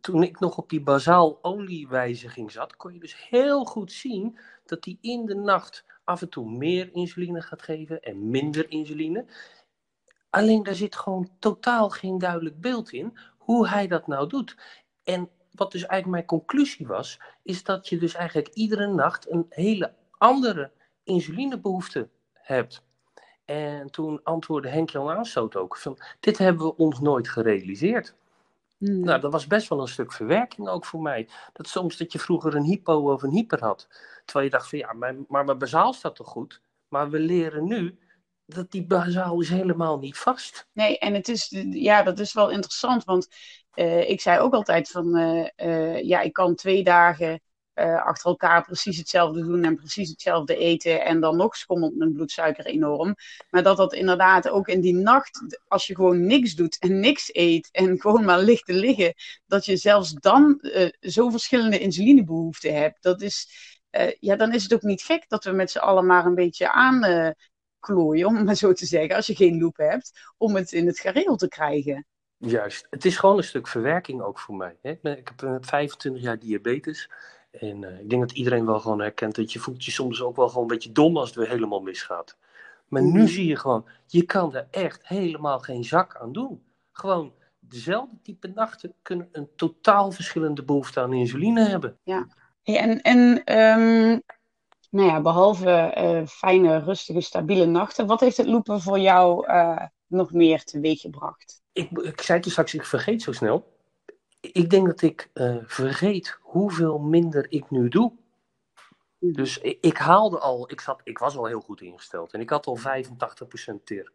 toen 0.00 0.22
ik 0.22 0.40
nog 0.40 0.58
op 0.58 0.68
die 0.68 0.82
bazaal 0.82 1.38
oliewijziging 1.42 2.50
zat, 2.50 2.76
kon 2.76 2.92
je 2.92 3.00
dus 3.00 3.28
heel 3.28 3.64
goed 3.64 3.92
zien 3.92 4.38
dat 4.66 4.82
die 4.82 4.98
in 5.00 5.26
de 5.26 5.34
nacht 5.34 5.84
af 6.04 6.22
en 6.22 6.28
toe 6.28 6.50
meer 6.50 6.88
insuline 6.92 7.42
gaat 7.42 7.62
geven 7.62 8.02
en 8.02 8.30
minder 8.30 8.70
insuline. 8.70 9.24
Alleen 10.30 10.62
daar 10.62 10.74
zit 10.74 10.96
gewoon 10.96 11.30
totaal 11.38 11.90
geen 11.90 12.18
duidelijk 12.18 12.60
beeld 12.60 12.92
in 12.92 13.18
hoe 13.38 13.68
hij 13.68 13.86
dat 13.86 14.06
nou 14.06 14.28
doet. 14.28 14.56
En 15.04 15.30
wat 15.50 15.72
dus 15.72 15.86
eigenlijk 15.86 16.10
mijn 16.28 16.40
conclusie 16.40 16.86
was, 16.86 17.20
is 17.42 17.64
dat 17.64 17.88
je 17.88 17.98
dus 17.98 18.14
eigenlijk 18.14 18.54
iedere 18.54 18.86
nacht 18.86 19.30
een 19.30 19.46
hele 19.48 19.94
andere 20.10 20.70
insulinebehoefte 21.04 22.08
hebt. 22.32 22.82
En 23.44 23.90
toen 23.90 24.20
antwoordde 24.22 24.68
Henk-Jan 24.68 25.10
Aanstoot 25.10 25.56
ook 25.56 25.76
van, 25.76 25.98
dit 26.20 26.38
hebben 26.38 26.66
we 26.66 26.76
ons 26.76 27.00
nooit 27.00 27.28
gerealiseerd. 27.28 28.14
Hmm. 28.82 29.00
Nou, 29.00 29.20
dat 29.20 29.32
was 29.32 29.46
best 29.46 29.68
wel 29.68 29.80
een 29.80 29.88
stuk 29.88 30.12
verwerking 30.12 30.68
ook 30.68 30.84
voor 30.84 31.02
mij. 31.02 31.28
Dat 31.52 31.68
soms 31.68 31.96
dat 31.96 32.12
je 32.12 32.18
vroeger 32.18 32.54
een 32.54 32.64
hypo 32.64 33.12
of 33.12 33.22
een 33.22 33.30
hyper 33.30 33.60
had. 33.60 33.88
Terwijl 34.24 34.44
je 34.44 34.50
dacht 34.50 34.68
van, 34.68 34.78
ja, 34.78 34.92
mijn, 34.92 35.24
maar 35.28 35.44
mijn 35.44 35.58
bazaal 35.58 35.92
staat 35.92 36.16
toch 36.16 36.28
goed? 36.28 36.62
Maar 36.88 37.10
we 37.10 37.18
leren 37.18 37.64
nu 37.64 37.98
dat 38.46 38.70
die 38.70 38.86
bazaal 38.86 39.40
is 39.40 39.48
helemaal 39.48 39.98
niet 39.98 40.18
vast. 40.18 40.68
Nee, 40.72 40.98
en 40.98 41.14
het 41.14 41.28
is, 41.28 41.48
ja, 41.70 42.02
dat 42.02 42.18
is 42.18 42.32
wel 42.32 42.50
interessant, 42.50 43.04
want 43.04 43.28
eh, 43.70 44.10
ik 44.10 44.20
zei 44.20 44.38
ook 44.38 44.52
altijd 44.52 44.90
van, 44.90 45.16
eh, 45.16 45.48
eh, 45.56 46.02
ja, 46.02 46.20
ik 46.20 46.32
kan 46.32 46.54
twee 46.54 46.84
dagen 46.84 47.40
eh, 47.74 48.06
achter 48.06 48.30
elkaar 48.30 48.64
precies 48.64 48.98
hetzelfde 48.98 49.44
doen 49.44 49.64
en 49.64 49.76
precies 49.76 50.10
hetzelfde 50.10 50.56
eten 50.56 51.04
en 51.04 51.20
dan 51.20 51.36
nog 51.36 51.56
schommelt 51.56 51.96
mijn 51.96 52.12
bloedsuiker 52.12 52.66
enorm. 52.66 53.14
Maar 53.50 53.62
dat 53.62 53.76
dat 53.76 53.94
inderdaad 53.94 54.48
ook 54.48 54.68
in 54.68 54.80
die 54.80 54.94
nacht, 54.94 55.60
als 55.68 55.86
je 55.86 55.94
gewoon 55.94 56.26
niks 56.26 56.54
doet 56.54 56.78
en 56.78 57.00
niks 57.00 57.28
eet 57.32 57.68
en 57.72 57.98
gewoon 58.00 58.24
maar 58.24 58.40
ligt 58.40 58.64
te 58.64 58.74
liggen, 58.74 59.14
dat 59.46 59.64
je 59.64 59.76
zelfs 59.76 60.12
dan 60.12 60.60
eh, 60.60 60.88
zo 61.00 61.30
verschillende 61.30 61.78
insulinebehoeften 61.78 62.74
hebt. 62.74 63.02
Dat 63.02 63.20
is, 63.20 63.48
eh, 63.90 64.12
ja, 64.20 64.36
dan 64.36 64.52
is 64.52 64.62
het 64.62 64.74
ook 64.74 64.82
niet 64.82 65.02
gek 65.02 65.28
dat 65.28 65.44
we 65.44 65.50
met 65.50 65.70
z'n 65.70 65.78
allen 65.78 66.06
maar 66.06 66.26
een 66.26 66.34
beetje 66.34 66.72
aan 66.72 67.04
eh, 67.04 67.30
klooien, 67.80 68.26
om 68.26 68.44
maar 68.44 68.54
zo 68.54 68.72
te 68.72 68.86
zeggen, 68.86 69.16
als 69.16 69.26
je 69.26 69.34
geen 69.34 69.60
loop 69.60 69.76
hebt, 69.76 70.32
om 70.36 70.54
het 70.54 70.72
in 70.72 70.86
het 70.86 70.98
gareel 70.98 71.36
te 71.36 71.48
krijgen. 71.48 72.06
Juist. 72.36 72.86
Het 72.90 73.04
is 73.04 73.16
gewoon 73.16 73.36
een 73.36 73.44
stuk 73.44 73.68
verwerking 73.68 74.22
ook 74.22 74.38
voor 74.38 74.54
mij. 74.54 74.78
Hè? 74.82 74.90
Ik, 74.90 75.28
heb 75.28 75.42
eh, 75.42 75.56
25 75.60 76.22
jaar 76.22 76.38
diabetes. 76.38 77.10
En 77.52 77.84
eh, 77.84 78.00
ik 78.00 78.10
denk 78.10 78.22
dat 78.22 78.32
iedereen 78.32 78.66
wel 78.66 78.80
gewoon 78.80 79.00
herkent 79.00 79.34
dat 79.34 79.52
je 79.52 79.58
voelt 79.58 79.84
je 79.84 79.90
soms 79.90 80.22
ook 80.22 80.36
wel 80.36 80.48
gewoon 80.48 80.62
een 80.62 80.68
beetje 80.68 80.92
dom 80.92 81.16
als 81.16 81.28
het 81.28 81.38
weer 81.38 81.48
helemaal 81.48 81.80
misgaat. 81.80 82.36
Maar 82.88 83.02
nu 83.02 83.28
zie 83.28 83.46
je 83.46 83.56
gewoon, 83.56 83.86
je 84.06 84.22
kan 84.22 84.54
er 84.54 84.66
echt 84.70 85.08
helemaal 85.08 85.58
geen 85.58 85.84
zak 85.84 86.16
aan 86.16 86.32
doen. 86.32 86.62
Gewoon 86.92 87.32
dezelfde 87.58 88.16
type 88.22 88.48
nachten 88.54 88.94
kunnen 89.02 89.28
een 89.32 89.48
totaal 89.56 90.10
verschillende 90.10 90.64
behoefte 90.64 91.00
aan 91.00 91.12
insuline 91.12 91.64
hebben. 91.64 91.98
Hey, 92.62 92.78
en 92.78 93.00
en 93.00 93.44
ehm, 93.44 94.18
nou 94.90 95.08
ja, 95.08 95.20
behalve 95.20 95.70
eh, 95.70 96.26
fijne, 96.26 96.78
rustige, 96.78 97.20
stabiele 97.20 97.66
nachten, 97.66 98.06
wat 98.06 98.20
heeft 98.20 98.36
het 98.36 98.46
lopen 98.46 98.80
voor 98.80 98.98
jou 98.98 99.46
eh, 99.46 99.86
nog 100.06 100.32
meer 100.32 100.64
teweeggebracht? 100.64 101.62
Ik, 101.72 101.90
ik 101.90 102.20
zei 102.20 102.40
toen 102.40 102.50
straks, 102.50 102.74
ik 102.74 102.84
vergeet 102.84 103.22
zo 103.22 103.32
snel. 103.32 103.71
Ik 104.50 104.70
denk 104.70 104.86
dat 104.86 105.02
ik 105.02 105.30
eh, 105.32 105.56
vergeet 105.64 106.38
hoeveel 106.40 106.98
minder 106.98 107.46
ik 107.48 107.70
nu 107.70 107.88
doe. 107.88 108.12
Dus 109.18 109.58
ik, 109.58 109.78
ik 109.80 109.96
haalde 109.96 110.38
al, 110.38 110.70
ik, 110.70 110.80
zat, 110.80 111.00
ik 111.04 111.18
was 111.18 111.36
al 111.36 111.46
heel 111.46 111.60
goed 111.60 111.80
ingesteld 111.80 112.32
en 112.32 112.40
ik 112.40 112.50
had 112.50 112.66
al 112.66 112.78
85% 112.78 112.82
teer. 113.84 114.12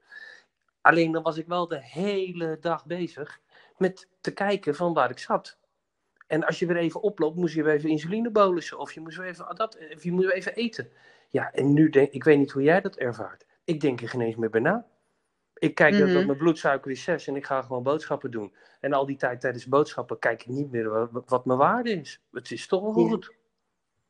Alleen 0.81 1.12
dan 1.12 1.24
was 1.24 1.38
ik 1.38 1.48
wel 1.48 1.67
de 1.67 1.81
hele 1.81 2.57
dag 2.60 2.86
bezig 2.86 3.39
met 3.77 4.07
te 4.22 4.34
kijken 4.34 4.75
van 4.75 4.93
waar 4.93 5.10
ik 5.10 5.19
zat. 5.19 5.57
En 6.27 6.46
als 6.46 6.60
je 6.60 6.65
weer 6.65 6.77
even 6.77 7.01
oploopt, 7.01 7.36
moest 7.36 7.55
je 7.55 7.63
weer 7.63 7.74
even 7.74 7.89
insuline 7.89 8.31
bolussen 8.31 8.79
of 8.79 8.93
je 8.93 9.00
moest 9.00 9.17
weer 9.17 9.27
even, 9.27 9.55
dat, 9.55 9.77
of 9.96 10.03
je 10.03 10.12
moest 10.12 10.25
weer 10.25 10.36
even 10.36 10.55
eten. 10.55 10.91
Ja, 11.29 11.51
en 11.51 11.74
nu 11.74 11.89
denk 11.89 12.12
ik, 12.12 12.24
weet 12.24 12.38
niet 12.38 12.51
hoe 12.51 12.63
jij 12.63 12.81
dat 12.81 12.96
ervaart. 12.96 13.46
Ik 13.63 13.81
denk 13.81 14.01
er 14.01 14.10
geen 14.10 14.22
eens 14.22 14.36
meer 14.36 14.50
bij 14.50 14.62
na. 14.62 14.86
Ik 15.59 15.75
kijk 15.75 15.97
dat 15.97 16.07
Mhm. 16.09 16.25
mijn 16.25 16.37
bloedsuiker 16.37 16.91
is 16.91 17.03
6 17.03 17.27
en 17.27 17.35
ik 17.35 17.45
ga 17.45 17.61
gewoon 17.61 17.83
boodschappen 17.83 18.31
doen. 18.31 18.55
En 18.79 18.93
al 18.93 19.05
die 19.05 19.17
tijd 19.17 19.41
tijdens 19.41 19.65
boodschappen 19.67 20.19
kijk 20.19 20.41
ik 20.41 20.47
niet 20.47 20.71
meer 20.71 20.89
wat, 20.89 21.29
wat 21.29 21.45
mijn 21.45 21.59
waarde 21.59 21.91
is. 21.99 22.21
Het 22.31 22.51
is 22.51 22.67
toch 22.67 22.81
wel 22.93 23.03
Ja. 23.03 23.09
goed. 23.09 23.35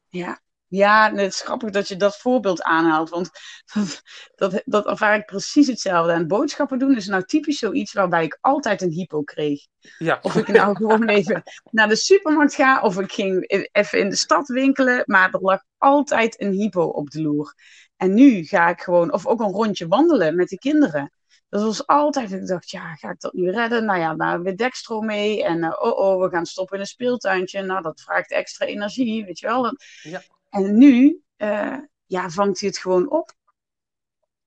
Ja, 0.08 0.40
ja, 0.68 1.12
het 1.12 1.34
is 1.34 1.42
grappig 1.42 1.70
dat 1.70 1.88
je 1.88 1.96
dat 1.96 2.18
voorbeeld 2.18 2.62
aanhaalt, 2.62 3.10
want 3.10 3.30
dat, 4.36 4.62
dat 4.66 4.86
ervaar 4.88 5.16
ik 5.18 5.26
precies 5.26 5.68
hetzelfde. 5.68 6.12
En 6.12 6.28
boodschappen 6.28 6.80
doen 6.80 6.96
is 6.96 7.08
nou 7.08 7.24
typisch 7.24 7.58
zoiets 7.60 7.94
waarbij 7.94 8.24
ik 8.24 8.38
altijd 8.42 8.82
een 8.82 8.92
hypo 8.92 9.22
kreeg. 9.24 9.66
Ja. 9.98 10.20
Of 10.22 10.36
ik 10.36 10.48
nou 10.48 10.76
gewoon 10.78 11.08
even 11.08 11.44
naar 11.72 11.88
de 11.90 11.96
supermarkt 11.96 12.54
ga, 12.56 12.82
of 12.82 13.00
ik 13.00 13.12
ging 13.12 13.44
even 13.72 14.00
in 14.00 14.10
de 14.10 14.16
stad 14.16 14.48
winkelen, 14.48 15.04
maar 15.06 15.32
er 15.34 15.42
lag 15.42 15.64
altijd 15.78 16.42
een 16.42 16.52
hypo 16.52 16.84
op 16.84 17.10
de 17.10 17.22
loer. 17.22 17.54
En 17.98 18.14
nu 18.14 18.44
ga 18.44 18.70
ik 18.70 18.82
gewoon, 18.82 19.14
of 19.14 19.26
ook 19.28 19.40
een 19.40 19.52
rondje 19.52 19.88
wandelen 19.88 20.36
met 20.36 20.48
de 20.50 20.58
kinderen. 20.58 21.12
Dat 21.50 21.62
was 21.62 21.88
altijd, 21.88 22.32
ik 22.32 22.48
dacht, 22.48 22.70
ja, 22.70 22.96
ga 22.96 23.10
ik 23.12 23.20
dat 23.20 23.34
nu 23.34 23.52
redden? 23.52 23.86
Nou 23.86 24.00
ja, 24.00 24.16
daar 24.16 24.42
weer 24.42 24.58
dekstro 24.58 25.02
mee. 25.02 25.44
En 25.44 25.64
eh, 25.64 25.82
oh 25.82 25.98
oh, 25.98 26.22
we 26.24 26.30
gaan 26.30 26.46
stoppen 26.46 26.76
in 26.76 26.82
een 26.82 26.88
speeltuintje. 26.88 27.62
Nou, 27.62 27.82
dat 27.82 28.02
vraagt 28.02 28.32
extra 28.32 28.66
energie, 28.66 29.26
weet 29.26 29.40
je 29.40 29.48
wel. 29.48 29.62
Dat- 29.64 29.84
Ja. 30.02 30.22
En 30.50 30.78
nu, 30.78 31.22
eh, 31.38 31.78
ja, 32.06 32.30
vangt 32.30 32.60
hij 32.60 32.70
het 32.70 32.78
gewoon 32.78 33.10
op. 33.10 33.36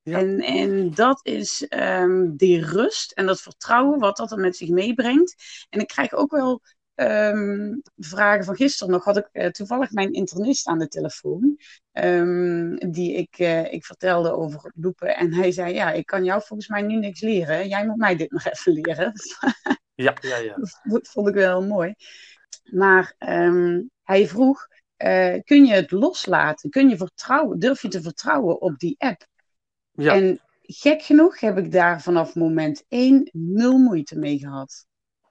Ja. 0.03 0.19
En, 0.19 0.41
en 0.41 0.95
dat 0.95 1.21
is 1.23 1.69
ehm, 1.69 2.37
die 2.37 2.65
rust 2.67 3.13
en 3.13 3.27
dat 3.27 3.41
vertrouwen 3.41 3.99
wat 3.99 4.17
dat 4.17 4.31
er 4.33 4.39
met 4.39 4.57
zich 4.57 4.69
meebrengt. 4.69 5.35
En 5.71 5.81
ik 5.81 5.87
krijg 5.89 6.13
ook 6.13 6.31
wel 6.31 6.61
ehm, 7.01 7.75
vragen 7.97 8.45
van 8.45 8.57
gisteren 8.57 8.93
nog. 8.93 9.05
Had 9.05 9.17
ik 9.17 9.29
eh, 9.33 9.47
toevallig 9.51 9.91
mijn 9.91 10.13
internist 10.13 10.67
aan 10.67 10.79
de 10.79 10.89
telefoon. 10.89 11.59
ehm, 11.93 12.77
die 12.91 13.15
ik, 13.17 13.39
eh, 13.39 13.73
ik 13.73 13.85
vertelde 13.85 14.33
over 14.33 14.73
loepen. 14.75 15.17
En 15.17 15.35
hij 15.35 15.53
zei: 15.53 15.75
Ja, 15.75 15.93
ik 15.93 16.07
kan 16.07 16.25
jou 16.25 16.43
volgens 16.45 16.69
mij 16.69 16.83
nu 16.83 16.97
niks 16.97 17.21
leren. 17.21 17.69
Jij 17.69 17.87
moet 17.87 17.97
mij 17.97 18.17
dit 18.17 18.31
nog 18.31 18.45
even 18.53 18.73
leren. 18.73 19.13
Ja, 19.95 20.17
ja, 20.21 20.37
ja. 20.37 20.55
Dat 20.83 21.09
vond 21.09 21.29
ik 21.29 21.35
wel 21.35 21.67
mooi. 21.67 21.95
Maar 22.71 23.15
ehm, 23.19 23.83
hij 24.03 24.27
vroeg: 24.29 24.67
eh, 24.97 25.41
Kun 25.45 25.67
je 25.67 25.75
het 25.75 25.91
loslaten? 25.91 26.71
Kun 26.71 26.89
je 26.89 26.97
vertrouwen? 26.97 27.59
Durf 27.59 27.83
je 27.83 27.89
te 27.89 28.03
vertrouwen 28.03 28.61
op 28.61 28.79
die 28.79 28.95
app? 28.99 29.27
ja. 29.93 30.15
En 30.15 30.41
gek 30.63 31.03
genoeg 31.03 31.41
heb 31.41 31.59
ik 31.59 31.73
daar 31.73 32.03
vanaf 32.03 32.35
moment 32.35 32.85
één 32.89 33.29
nul 33.33 33.79
moeite 33.79 34.19
mee 34.19 34.39
gehad. 34.39 34.87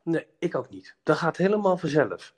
Nee, 0.10 0.28
ik 0.40 0.56
ook 0.56 0.70
niet. 0.70 0.96
Dat 1.04 1.18
gaat 1.18 1.38
helemaal 1.38 1.78
vanzelf. 1.78 2.34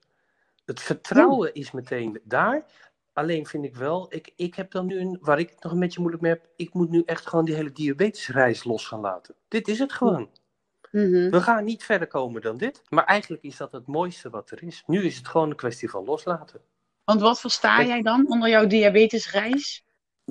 Het 0.66 0.80
vertrouwen 0.80 1.54
is 1.54 1.72
meteen 1.72 2.22
daar. 2.24 2.66
Alleen 3.14 3.46
vind 3.46 3.66
ik 3.66 3.76
wel, 3.76 4.14
ik, 4.14 4.34
ik 4.36 4.56
heb 4.56 4.72
dan 4.72 4.86
nu, 4.86 5.00
een, 5.00 5.18
waar 5.22 5.40
ik 5.40 5.50
het 5.50 5.64
nog 5.64 5.72
een 5.72 5.80
beetje 5.80 6.00
moeilijk 6.00 6.24
mee 6.24 6.32
heb, 6.32 6.48
ik 6.56 6.74
moet 6.74 6.90
nu 6.90 7.04
echt 7.06 7.28
gewoon 7.28 7.46
die 7.46 7.56
hele 7.56 7.72
diabetesreis 7.72 8.64
los 8.64 8.88
gaan 8.88 9.00
laten. 9.00 9.36
Dit 9.48 9.68
is 9.68 9.80
het 9.80 9.94
gewoon. 9.94 10.30
Mhm. 10.92 11.30
We 11.30 11.42
gaan 11.42 11.64
niet 11.64 11.84
verder 11.84 12.08
komen 12.08 12.42
dan 12.42 12.58
dit. 12.58 12.82
Maar 12.90 13.06
eigenlijk 13.06 13.44
is 13.44 13.58
dat 13.58 13.72
het 13.72 13.88
mooiste 13.88 14.30
wat 14.30 14.52
er 14.52 14.64
is. 14.64 14.84
Nu 14.86 15.04
is 15.04 15.18
het 15.18 15.28
gewoon 15.28 15.50
een 15.50 15.56
kwestie 15.56 15.90
van 15.90 16.06
loslaten. 16.06 16.62
Want 17.04 17.22
wat 17.22 17.40
versta 17.40 17.84
jij 17.84 18.02
dan 18.02 18.30
onder 18.30 18.50
jouw 18.50 18.68
diabetesreis? 18.68 19.86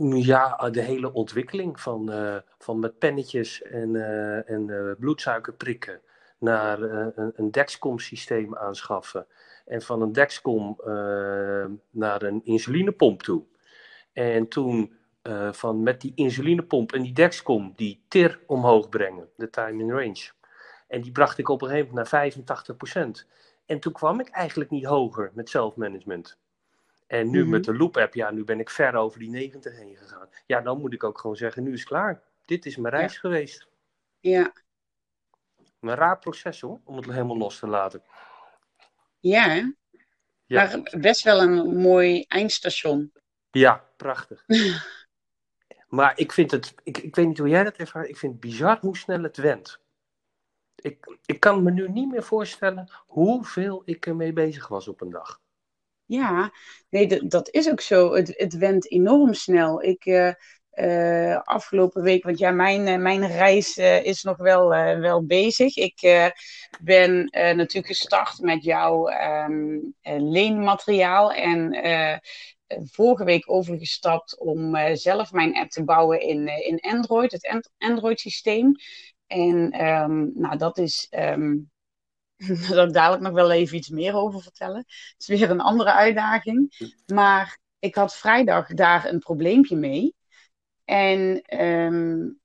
Ja, 0.05 0.71
de 0.71 0.81
hele 0.81 1.13
ontwikkeling 1.13 1.81
van, 1.81 2.13
uh, 2.13 2.37
van 2.59 2.79
met 2.79 2.99
pennetjes 2.99 3.63
en, 3.63 3.95
uh, 3.95 4.51
en 4.51 4.69
uh, 4.69 4.93
bloedsuiker 4.99 5.55
prikken 5.55 6.01
naar 6.41 6.83
een, 6.83 7.33
een 7.37 7.51
Dexcom-systeem 7.51 8.57
aanschaffen. 8.57 9.27
En 9.67 9.83
van 9.83 10.03
een 10.03 10.13
Dexcom 10.13 10.77
naar 11.91 12.23
een 12.23 12.41
insulinepomp 12.45 13.23
toe. 13.23 13.45
En 14.13 14.49
toen 14.49 14.99
van 15.51 15.83
met 15.83 16.01
die 16.01 16.13
insulinepomp 16.15 16.93
en 16.93 17.03
die 17.03 17.13
Dexcom 17.13 17.73
die 17.77 18.05
TIR 18.09 18.41
omhoog 18.47 18.89
brengen, 18.89 19.29
de 19.37 19.51
time 19.51 19.83
in 19.83 19.91
range. 19.91 20.31
En 20.89 21.01
die 21.01 21.13
bracht 21.13 21.39
ik 21.39 21.49
op 21.49 21.63
een 21.63 21.69
gegeven 21.69 21.89
moment 21.89 22.11
naar 22.11 23.25
85%. 23.25 23.27
En 23.67 23.81
toen 23.81 23.93
kwam 23.93 24.21
ik 24.21 24.29
eigenlijk 24.29 24.71
niet 24.71 24.85
hoger 24.85 25.31
met 25.35 25.51
zelfmanagement. 25.51 26.39
En 27.07 27.31
nu 27.31 27.47
met 27.47 27.67
mhm. 27.67 27.73
de 27.73 27.79
Loop-app, 27.79 28.15
ja, 28.15 28.31
nu 28.31 28.45
ben 28.45 28.61
ik 28.61 28.71
ver 28.71 28.95
over 28.95 29.19
die 29.19 29.31
90 29.31 29.77
heen 29.77 29.97
gegaan. 29.97 30.29
Ja, 30.47 30.61
dan 30.61 30.81
moet 30.81 30.93
ik 30.93 31.05
ook 31.05 31.19
gewoon 31.19 31.37
zeggen, 31.37 31.63
nu 31.63 31.73
is 31.73 31.81
het 31.81 31.89
klaar. 31.89 32.23
Dit 32.45 32.67
is 32.67 32.77
mijn 32.77 32.95
reis 32.95 33.19
geweest. 33.19 33.69
Ja. 34.21 34.53
Een 35.81 35.95
raar 35.95 36.19
proces 36.19 36.61
hoor, 36.61 36.81
om 36.85 36.97
het 36.97 37.07
helemaal 37.07 37.37
los 37.37 37.59
te 37.59 37.67
laten. 37.67 38.03
Ja? 39.21 39.73
Ja. 40.47 40.65
Maar 40.65 41.01
best 41.01 41.23
wel 41.23 41.41
een 41.43 41.77
mooi 41.77 42.25
eindstation. 42.29 43.13
Ja, 43.51 43.85
prachtig. 43.97 44.45
maar 45.89 46.19
ik 46.19 46.33
vind 46.33 46.51
het, 46.51 46.75
ik, 46.83 46.99
ik 46.99 47.15
weet 47.15 47.27
niet 47.27 47.39
hoe 47.39 47.49
jij 47.49 47.65
dat 47.65 47.77
ervaart, 47.77 48.09
ik 48.09 48.17
vind 48.17 48.33
het 48.33 48.41
bizar 48.41 48.79
hoe 48.81 48.97
snel 48.97 49.23
het 49.23 49.37
went. 49.37 49.81
Ik, 50.75 51.19
ik 51.25 51.41
kan 51.41 51.63
me 51.63 51.71
nu 51.71 51.89
niet 51.89 52.11
meer 52.11 52.23
voorstellen 52.23 52.91
hoeveel 53.07 53.83
ik 53.85 54.07
ermee 54.07 54.33
bezig 54.33 54.69
was 54.69 54.89
op 54.89 55.01
een 55.01 55.11
dag. 55.11 55.41
Ja, 56.05 56.53
nee, 56.89 57.27
dat 57.27 57.51
is 57.51 57.71
ook 57.71 57.81
zo. 57.81 58.15
Het, 58.15 58.33
het 58.37 58.57
went 58.57 58.91
enorm 58.91 59.35
snel. 59.35 59.83
Ik, 59.83 60.07
uh, 60.07 60.33
afgelopen 61.45 62.03
week, 62.03 62.25
want 62.25 62.39
ja, 62.39 62.51
mijn, 62.51 62.87
uh, 62.87 62.97
mijn 62.97 63.27
reis 63.27 63.77
is 63.79 64.23
nog 64.23 64.37
wel, 64.37 64.69
wel 64.99 65.27
bezig. 65.27 65.77
Ik 65.77 66.31
ben 66.81 67.29
natuurlijk 67.33 67.87
gestart 67.87 68.39
met 68.39 68.65
jouw 68.65 69.09
um, 69.11 69.95
leenmateriaal 70.03 71.33
en 71.33 71.79
vorige 72.91 73.25
week 73.25 73.51
overgestapt 73.51 74.39
om 74.39 74.77
zelf 74.97 75.33
mijn 75.33 75.57
app 75.57 75.71
te 75.71 75.85
bouwen 75.85 76.21
in, 76.21 76.49
in 76.49 76.81
Android, 76.81 77.33
het 77.33 77.71
Android-systeem. 77.79 78.75
En 79.27 79.87
um, 79.87 80.31
nou, 80.35 80.57
dat 80.57 80.79
is 80.79 81.07
um, 81.11 81.71
daar 82.47 82.57
zal 82.57 82.87
ik 82.87 82.93
dadelijk 82.93 83.23
nog 83.23 83.33
wel 83.33 83.51
even 83.51 83.77
iets 83.77 83.89
meer 83.89 84.15
over 84.15 84.43
vertellen. 84.43 84.79
Het 84.87 85.15
is 85.17 85.27
weer 85.27 85.51
een 85.51 85.61
andere 85.61 85.93
uitdaging. 85.93 86.89
Maar 87.07 87.59
ik 87.79 87.95
had 87.95 88.17
vrijdag 88.17 88.67
daar 88.67 89.09
een 89.09 89.19
probleempje 89.19 89.77
mee. 89.77 90.15
En 90.91 91.43
um, 91.63 92.41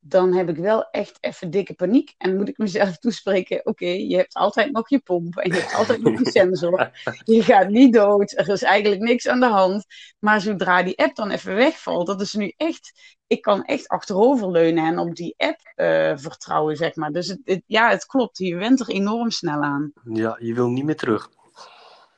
dan 0.00 0.34
heb 0.34 0.48
ik 0.48 0.56
wel 0.56 0.90
echt 0.90 1.18
even 1.20 1.50
dikke 1.50 1.74
paniek. 1.74 2.14
En 2.18 2.36
moet 2.36 2.48
ik 2.48 2.58
mezelf 2.58 2.98
toespreken: 2.98 3.66
oké, 3.66 3.86
je 3.86 4.16
hebt 4.16 4.34
altijd 4.34 4.72
nog 4.72 4.88
je 4.88 4.98
pomp 4.98 5.36
en 5.36 5.52
je 5.52 5.60
hebt 5.60 5.74
altijd 5.74 6.02
nog 6.02 6.18
je 6.18 6.30
sensor. 6.30 6.90
Je 7.24 7.42
gaat 7.42 7.68
niet 7.68 7.92
dood, 7.92 8.32
er 8.38 8.48
is 8.48 8.62
eigenlijk 8.62 9.02
niks 9.02 9.28
aan 9.28 9.40
de 9.40 9.46
hand. 9.46 9.84
Maar 10.18 10.40
zodra 10.40 10.82
die 10.82 10.98
app 10.98 11.16
dan 11.16 11.30
even 11.30 11.54
wegvalt, 11.54 12.06
dat 12.06 12.20
is 12.20 12.34
nu 12.34 12.52
echt. 12.56 12.92
Ik 13.26 13.42
kan 13.42 13.64
echt 13.64 13.88
achteroverleunen 13.88 14.84
en 14.84 14.98
op 14.98 15.14
die 15.14 15.34
app 15.36 15.60
uh, 15.76 16.12
vertrouwen, 16.16 16.76
zeg 16.76 16.94
maar. 16.94 17.12
Dus 17.12 17.28
het, 17.28 17.40
het, 17.44 17.62
ja, 17.66 17.90
het 17.90 18.06
klopt. 18.06 18.38
Je 18.38 18.56
went 18.56 18.80
er 18.80 18.88
enorm 18.88 19.30
snel 19.30 19.62
aan. 19.62 19.92
Ja, 20.12 20.36
je 20.40 20.54
wil 20.54 20.68
niet 20.68 20.84
meer 20.84 20.96
terug. 20.96 21.30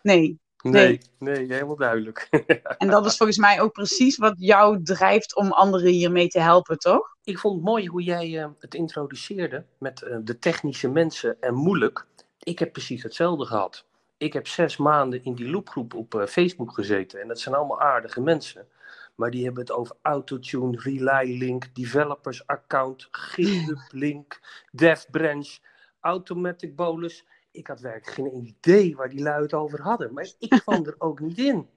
Nee, 0.02 0.38
Nee, 0.70 1.00
nee, 1.18 1.36
helemaal 1.36 1.76
duidelijk. 1.76 2.28
en 2.78 2.88
dat 2.88 3.06
is 3.06 3.16
volgens 3.16 3.38
mij 3.38 3.60
ook 3.60 3.72
precies 3.72 4.16
wat 4.16 4.34
jou 4.38 4.82
drijft 4.82 5.36
om 5.36 5.52
anderen 5.52 5.90
hiermee 5.90 6.28
te 6.28 6.40
helpen, 6.40 6.78
toch? 6.78 7.16
Ik 7.24 7.38
vond 7.38 7.54
het 7.54 7.64
mooi 7.64 7.86
hoe 7.86 8.02
jij 8.02 8.28
uh, 8.30 8.46
het 8.58 8.74
introduceerde 8.74 9.64
met 9.78 10.02
uh, 10.02 10.16
de 10.22 10.38
technische 10.38 10.88
mensen 10.88 11.36
en 11.40 11.54
moeilijk. 11.54 12.06
Ik 12.38 12.58
heb 12.58 12.72
precies 12.72 13.02
hetzelfde 13.02 13.44
gehad. 13.44 13.84
Ik 14.16 14.32
heb 14.32 14.46
zes 14.46 14.76
maanden 14.76 15.24
in 15.24 15.34
die 15.34 15.50
loopgroep 15.50 15.94
op 15.94 16.14
uh, 16.14 16.26
Facebook 16.26 16.74
gezeten. 16.74 17.20
En 17.20 17.28
dat 17.28 17.40
zijn 17.40 17.54
allemaal 17.54 17.80
aardige 17.80 18.20
mensen. 18.20 18.66
Maar 19.14 19.30
die 19.30 19.44
hebben 19.44 19.62
het 19.62 19.72
over 19.72 19.96
Autotune, 20.02 20.80
Relay 20.80 21.36
Link, 21.38 21.74
Developers 21.74 22.46
Account, 22.46 23.08
GitHub 23.10 23.82
Link, 23.90 24.40
Dev 24.70 25.04
Branch, 25.10 25.58
Automatic 26.00 26.76
Bolus 26.76 27.24
ik 27.54 27.66
had 27.66 27.80
werkelijk 27.80 28.30
geen 28.30 28.44
idee 28.46 28.96
waar 28.96 29.08
die 29.08 29.22
lui 29.22 29.42
het 29.42 29.54
over 29.54 29.82
hadden. 29.82 30.12
Maar 30.12 30.28
ik 30.38 30.50
kwam 30.64 30.86
er 30.86 30.94
ook 30.98 31.20
niet 31.20 31.38
in. 31.38 31.68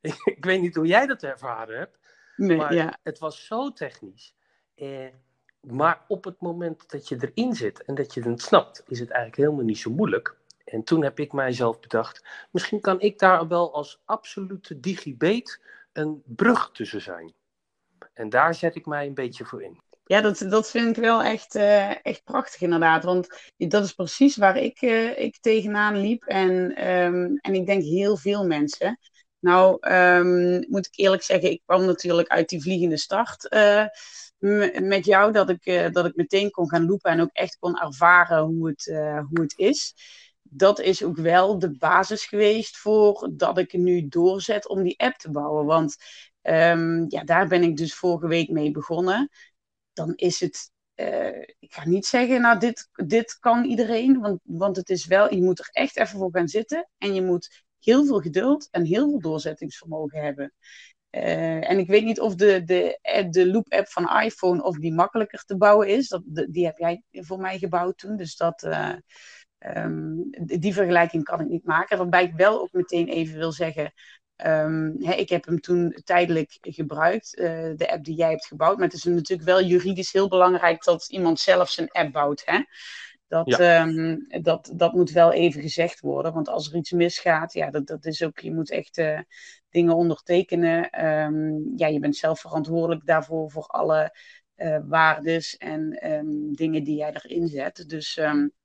ik 0.24 0.44
weet 0.44 0.60
niet 0.60 0.74
hoe 0.74 0.86
jij 0.86 1.06
dat 1.06 1.22
ervaren 1.22 1.78
hebt. 1.78 1.98
Nee, 2.36 2.56
maar 2.56 2.74
ja. 2.74 2.98
het 3.02 3.18
was 3.18 3.46
zo 3.46 3.72
technisch. 3.72 4.34
Eh, 4.74 5.08
maar 5.60 6.04
op 6.08 6.24
het 6.24 6.40
moment 6.40 6.90
dat 6.90 7.08
je 7.08 7.30
erin 7.34 7.54
zit 7.54 7.82
en 7.82 7.94
dat 7.94 8.14
je 8.14 8.22
het 8.22 8.42
snapt, 8.42 8.82
is 8.86 8.98
het 8.98 9.10
eigenlijk 9.10 9.42
helemaal 9.42 9.64
niet 9.64 9.78
zo 9.78 9.90
moeilijk. 9.90 10.36
En 10.64 10.84
toen 10.84 11.02
heb 11.02 11.18
ik 11.18 11.32
mijzelf 11.32 11.80
bedacht, 11.80 12.26
misschien 12.50 12.80
kan 12.80 13.00
ik 13.00 13.18
daar 13.18 13.48
wel 13.48 13.74
als 13.74 14.02
absolute 14.04 14.80
digibate 14.80 15.58
een 15.92 16.22
brug 16.26 16.70
tussen 16.72 17.00
zijn. 17.00 17.32
En 18.12 18.28
daar 18.28 18.54
zet 18.54 18.74
ik 18.74 18.86
mij 18.86 19.06
een 19.06 19.14
beetje 19.14 19.44
voor 19.44 19.62
in. 19.62 19.80
Ja, 20.04 20.20
dat, 20.20 20.44
dat 20.48 20.70
vind 20.70 20.96
ik 20.96 21.02
wel 21.02 21.22
echt, 21.22 21.54
uh, 21.54 22.06
echt 22.06 22.24
prachtig 22.24 22.60
inderdaad. 22.60 23.04
Want 23.04 23.52
dat 23.56 23.84
is 23.84 23.92
precies 23.92 24.36
waar 24.36 24.56
ik, 24.56 24.82
uh, 24.82 25.18
ik 25.18 25.38
tegenaan 25.40 26.00
liep. 26.00 26.24
En, 26.24 26.52
um, 26.90 27.36
en 27.36 27.54
ik 27.54 27.66
denk 27.66 27.82
heel 27.82 28.16
veel 28.16 28.46
mensen. 28.46 28.98
Nou, 29.38 29.92
um, 29.92 30.64
moet 30.68 30.86
ik 30.86 30.98
eerlijk 30.98 31.22
zeggen, 31.22 31.50
ik 31.50 31.62
kwam 31.64 31.84
natuurlijk 31.84 32.28
uit 32.28 32.48
die 32.48 32.62
vliegende 32.62 32.96
start 32.96 33.54
uh, 33.54 33.84
met 34.80 35.04
jou. 35.04 35.32
Dat 35.32 35.48
ik, 35.48 35.92
dat 35.92 36.06
ik 36.06 36.16
meteen 36.16 36.50
kon 36.50 36.68
gaan 36.68 36.86
lopen 36.86 37.10
en 37.10 37.20
ook 37.20 37.32
echt 37.32 37.56
kon 37.58 37.80
ervaren 37.80 38.42
hoe 38.42 38.68
het, 38.68 38.84
hoe 39.28 39.40
het 39.40 39.58
is. 39.58 39.94
Dat 40.42 40.80
is 40.80 41.04
ook 41.04 41.16
wel 41.16 41.58
de 41.58 41.76
basis 41.78 42.24
geweest 42.24 42.76
voor 42.76 43.30
dat 43.32 43.58
ik 43.58 43.72
nu 43.72 44.08
doorzet 44.08 44.68
om 44.68 44.82
die 44.82 44.98
app 44.98 45.16
te 45.16 45.30
bouwen. 45.30 45.66
Want 45.66 45.96
um, 46.42 47.04
ja, 47.08 47.24
daar 47.24 47.48
ben 47.48 47.62
ik 47.62 47.76
dus 47.76 47.94
vorige 47.94 48.26
week 48.26 48.48
mee 48.48 48.70
begonnen 48.70 49.30
dan 49.92 50.12
is 50.14 50.40
het. 50.40 50.70
Uh, 50.96 51.38
ik 51.58 51.74
ga 51.74 51.88
niet 51.88 52.06
zeggen, 52.06 52.40
nou, 52.40 52.58
dit, 52.58 52.88
dit 53.06 53.38
kan 53.38 53.64
iedereen. 53.64 54.20
Want, 54.20 54.40
want 54.42 54.76
het 54.76 54.90
is 54.90 55.06
wel, 55.06 55.34
je 55.34 55.42
moet 55.42 55.58
er 55.58 55.68
echt 55.70 55.96
even 55.96 56.18
voor 56.18 56.30
gaan 56.32 56.48
zitten. 56.48 56.88
En 56.98 57.14
je 57.14 57.22
moet 57.22 57.64
heel 57.78 58.04
veel 58.04 58.20
geduld 58.20 58.68
en 58.70 58.84
heel 58.84 59.08
veel 59.10 59.20
doorzettingsvermogen 59.20 60.22
hebben. 60.22 60.52
Uh, 61.10 61.70
en 61.70 61.78
ik 61.78 61.86
weet 61.86 62.04
niet 62.04 62.20
of 62.20 62.34
de, 62.34 62.64
de, 62.64 62.98
de 63.30 63.46
Loop-app 63.46 63.88
van 63.88 64.20
iPhone 64.20 64.62
of 64.62 64.76
die 64.76 64.94
makkelijker 64.94 65.44
te 65.44 65.56
bouwen 65.56 65.88
is. 65.88 66.08
Dat, 66.08 66.22
die 66.24 66.64
heb 66.64 66.78
jij 66.78 67.02
voor 67.10 67.38
mij 67.38 67.58
gebouwd 67.58 67.98
toen. 67.98 68.16
Dus 68.16 68.36
dat, 68.36 68.62
um, 69.58 70.30
die 70.44 70.74
vergelijking 70.74 71.24
kan 71.24 71.40
ik 71.40 71.48
niet 71.48 71.64
maken. 71.64 71.98
Waarbij 71.98 72.24
ik 72.24 72.34
wel 72.34 72.60
ook 72.60 72.72
meteen 72.72 73.08
even 73.08 73.38
wil 73.38 73.52
zeggen. 73.52 73.92
Um, 74.46 74.96
ik 75.00 75.28
heb 75.28 75.44
hem 75.44 75.60
toen 75.60 76.00
tijdelijk 76.04 76.58
gebruikt, 76.60 77.38
uh, 77.38 77.46
de 77.76 77.90
app 77.90 78.04
die 78.04 78.14
jij 78.14 78.30
hebt 78.30 78.46
gebouwd. 78.46 78.76
Maar 78.76 78.86
het 78.86 78.96
is 78.96 79.04
natuurlijk 79.04 79.48
wel 79.48 79.62
juridisch 79.62 80.12
heel 80.12 80.28
belangrijk 80.28 80.84
dat 80.84 81.06
iemand 81.08 81.40
zelf 81.40 81.70
zijn 81.70 81.90
app 81.90 82.12
bouwt. 82.12 82.42
Hè? 82.44 82.60
Dat, 83.28 83.56
ja. 83.56 83.86
um, 83.86 84.26
dat, 84.42 84.72
dat 84.76 84.92
moet 84.92 85.10
wel 85.10 85.32
even 85.32 85.62
gezegd 85.62 86.00
worden. 86.00 86.32
Want 86.32 86.48
als 86.48 86.68
er 86.68 86.76
iets 86.76 86.90
misgaat, 86.90 87.52
ja, 87.52 87.70
dat, 87.70 87.86
dat 87.86 88.06
is 88.06 88.22
ook, 88.22 88.38
je 88.38 88.54
moet 88.54 88.70
echt 88.70 88.98
uh, 88.98 89.20
dingen 89.70 89.94
ondertekenen. 89.94 91.06
Um, 91.06 91.72
ja, 91.76 91.86
je 91.86 91.98
bent 91.98 92.16
zelf 92.16 92.40
verantwoordelijk 92.40 93.06
daarvoor 93.06 93.50
voor 93.50 93.66
alle 93.66 94.16
uh, 94.56 94.78
waardes 94.88 95.56
en 95.56 95.98
dingen 96.52 96.84
die 96.84 96.96
jij 96.96 97.12
erin 97.12 97.48
zet. 97.48 97.88
Dus, 97.88 98.14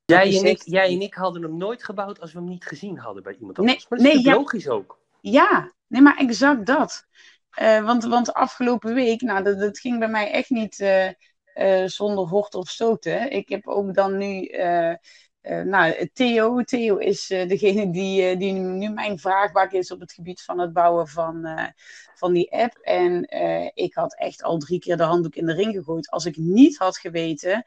jij, 0.04 0.38
en 0.38 0.44
ik, 0.44 0.62
jij 0.64 0.92
en 0.92 1.00
ik 1.00 1.14
hadden 1.14 1.42
hem 1.42 1.56
nooit 1.56 1.84
gebouwd 1.84 2.20
als 2.20 2.32
we 2.32 2.38
hem 2.38 2.48
niet 2.48 2.64
gezien 2.64 2.98
hadden 2.98 3.22
bij 3.22 3.34
iemand 3.34 3.58
anders. 3.58 3.76
Nee, 3.76 3.86
maar 3.88 3.98
dat 3.98 4.08
is 4.08 4.14
nee, 4.14 4.32
ja, 4.32 4.38
logisch 4.38 4.68
ook. 4.68 4.98
Ja, 5.30 5.72
nee, 5.86 6.02
maar 6.02 6.16
exact 6.16 6.66
dat. 6.66 7.06
Uh, 7.60 7.84
want, 7.84 8.04
want 8.04 8.32
afgelopen 8.32 8.94
week, 8.94 9.20
nou, 9.20 9.44
dat, 9.44 9.58
dat 9.58 9.78
ging 9.78 9.98
bij 9.98 10.08
mij 10.08 10.30
echt 10.30 10.50
niet 10.50 10.78
uh, 10.78 11.08
uh, 11.54 11.86
zonder 11.86 12.24
hort 12.24 12.54
of 12.54 12.68
stoten. 12.68 13.30
Ik 13.30 13.48
heb 13.48 13.66
ook 13.66 13.94
dan 13.94 14.16
nu, 14.16 14.50
nou, 15.64 16.08
Theo. 16.12 16.62
Theo 16.62 16.96
is 16.96 17.26
degene 17.26 17.90
die, 17.90 18.36
die 18.36 18.52
nu 18.52 18.88
mijn 18.88 19.18
vraagbak 19.18 19.72
is 19.72 19.90
op 19.90 20.00
het 20.00 20.12
gebied 20.12 20.42
van 20.42 20.58
het 20.58 20.72
bouwen 20.72 21.08
van, 21.08 21.48
van 22.14 22.32
die 22.32 22.52
app. 22.52 22.76
En 22.76 23.22
ik 23.74 23.94
had 23.94 24.16
echt 24.16 24.42
al 24.42 24.58
drie 24.58 24.78
keer 24.78 24.96
de 24.96 25.02
handdoek 25.02 25.34
in 25.34 25.46
de 25.46 25.54
ring 25.54 25.74
gegooid. 25.74 26.10
Als 26.10 26.24
ik 26.24 26.36
niet 26.36 26.78
had 26.78 26.98
geweten 26.98 27.64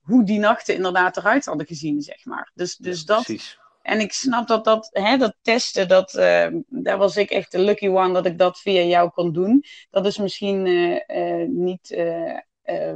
hoe 0.00 0.24
die 0.24 0.38
nachten 0.38 0.74
inderdaad 0.74 1.16
eruit 1.16 1.44
hadden 1.44 1.66
gezien, 1.66 2.02
zeg 2.02 2.24
maar. 2.24 2.50
Dus, 2.54 2.76
dus 2.76 3.04
dat. 3.04 3.24
Precies 3.24 3.58
en 3.86 4.00
ik 4.00 4.12
snap 4.12 4.46
dat 4.46 4.64
dat, 4.64 4.88
hè, 4.92 5.16
dat 5.16 5.36
testen, 5.42 5.88
dat, 5.88 6.14
uh, 6.14 6.46
daar 6.68 6.98
was 6.98 7.16
ik 7.16 7.30
echt 7.30 7.52
de 7.52 7.58
lucky 7.58 7.88
one 7.88 8.12
dat 8.12 8.26
ik 8.26 8.38
dat 8.38 8.58
via 8.58 8.82
jou 8.82 9.10
kon 9.10 9.32
doen. 9.32 9.64
Dat 9.90 10.06
is 10.06 10.18
misschien 10.18 10.66
uh, 10.66 11.00
uh, 11.06 11.48
niet 11.48 12.04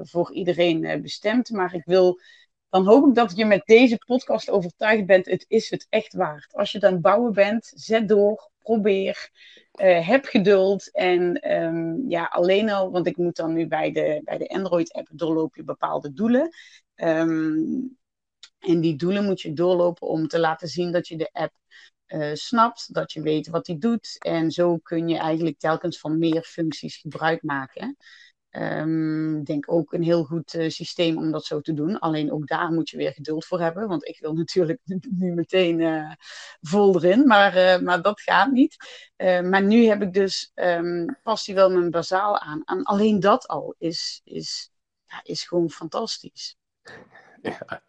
voor 0.03 0.33
iedereen 0.33 1.03
bestemd, 1.03 1.51
maar 1.51 1.75
ik 1.75 1.85
wil, 1.85 2.21
dan 2.69 2.87
hoop 2.87 3.09
ik 3.09 3.15
dat 3.15 3.37
je 3.37 3.45
met 3.45 3.63
deze 3.65 3.99
podcast 4.07 4.51
overtuigd 4.51 5.07
bent, 5.07 5.27
het 5.27 5.45
is 5.49 5.71
het 5.71 5.87
echt 5.89 6.15
waard. 6.15 6.55
Als 6.55 6.73
je 6.73 6.79
dan 6.79 7.01
bouwen 7.01 7.33
bent, 7.33 7.73
zet 7.75 8.09
door, 8.09 8.51
probeer. 8.59 9.31
Heb 9.83 10.25
geduld 10.25 10.91
en 10.93 11.41
ehm, 11.41 12.09
ja, 12.09 12.25
alleen 12.25 12.71
al, 12.71 12.91
want 12.91 13.07
ik 13.07 13.17
moet 13.17 13.37
dan 13.37 13.53
nu 13.53 13.67
bij 13.67 13.93
de, 13.93 14.21
bij 14.25 14.39
de 14.39 14.49
Android-app 14.49 15.09
doorloop 15.13 15.57
je 15.57 15.65
bepaalde 15.65 16.13
doelen. 16.13 16.51
Ehm, 16.95 17.55
en 18.61 18.81
die 18.81 18.97
doelen 18.97 19.25
moet 19.25 19.41
je 19.41 19.53
doorlopen 19.53 20.09
om 20.09 20.29
te 20.29 20.39
laten 20.39 20.69
zien 20.69 20.93
dat 20.93 21.09
je 21.09 21.17
de 21.17 21.31
app 21.33 21.53
uh, 22.07 22.35
snapt, 22.35 22.95
dat 22.95 23.13
je 23.13 23.23
weet 23.23 23.49
wat 23.49 23.65
die 23.65 23.79
doet. 23.79 24.17
En 24.19 24.51
zo 24.51 24.77
kun 24.77 25.09
je 25.09 25.19
eigenlijk 25.19 25.59
telkens 25.59 25.99
van 25.99 26.19
meer 26.19 26.43
functies 26.43 26.97
gebruik 26.97 27.43
maken. 27.43 27.97
Ik 28.51 29.47
denk 29.47 29.73
ook 29.73 29.93
een 29.93 30.03
heel 30.03 30.25
goed 30.25 30.55
uh, 30.55 30.71
systeem 30.71 31.17
om 31.17 31.31
dat 31.31 31.45
zo 31.45 31.61
te 31.61 31.75
doen. 31.75 31.99
Alleen 31.99 32.33
ook 32.33 32.47
daar 32.47 32.73
moet 32.73 32.91
je 32.91 32.97
weer 32.97 33.13
geduld 33.13 33.45
voor 33.45 33.61
hebben. 33.61 33.89
Want 33.89 34.09
ik 34.09 34.21
wil 34.21 34.33
natuurlijk 34.43 34.81
nu 35.11 35.33
meteen 35.33 35.81
uh, 35.81 36.13
vol 36.61 36.95
erin. 37.03 37.27
Maar, 37.27 37.83
maar 37.83 38.03
dat 38.03 38.21
gaat 38.21 38.51
niet. 38.51 38.77
maar 39.17 39.63
nu 39.63 39.85
heb 39.85 40.03
ik 40.03 40.13
dus, 40.13 40.53
um, 40.55 41.19
past 41.23 41.47
hij 41.47 41.55
wel 41.55 41.71
mijn 41.71 41.91
bazaal 41.91 42.39
aan. 42.39 42.63
En 42.65 42.83
alleen 42.83 43.21
dat 43.21 43.47
al 43.47 43.75
is, 43.79 44.21
is, 44.25 44.71
ja, 45.07 45.21
is 45.23 45.45
gewoon 45.45 45.71
fantastisch. 45.71 46.57
Ja. 47.43 47.83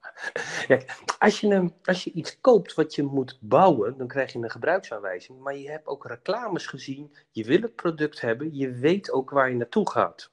Als 1.20 1.40
je, 1.40 1.72
als 1.84 2.04
je 2.04 2.12
iets 2.12 2.40
koopt 2.42 2.74
wat 2.74 2.96
je 2.96 3.04
moet 3.04 3.38
bouwen, 3.42 3.98
dan 3.98 4.08
krijg 4.08 4.34
je 4.34 4.40
een 4.40 4.52
gebruiksaanwijzing. 4.52 5.40
Maar 5.40 5.58
je 5.58 5.70
hebt 5.70 5.88
ook 5.88 6.06
reclames 6.06 6.68
gezien. 6.68 7.16
Je 7.32 7.44
wil 7.44 7.62
het 7.62 7.76
product 7.76 8.22
hebben. 8.22 8.56
Je 8.56 8.72
weet 8.72 9.12
ook 9.12 9.30
waar 9.30 9.50
je 9.50 9.56
naartoe 9.56 9.90
gaat. 9.90 10.32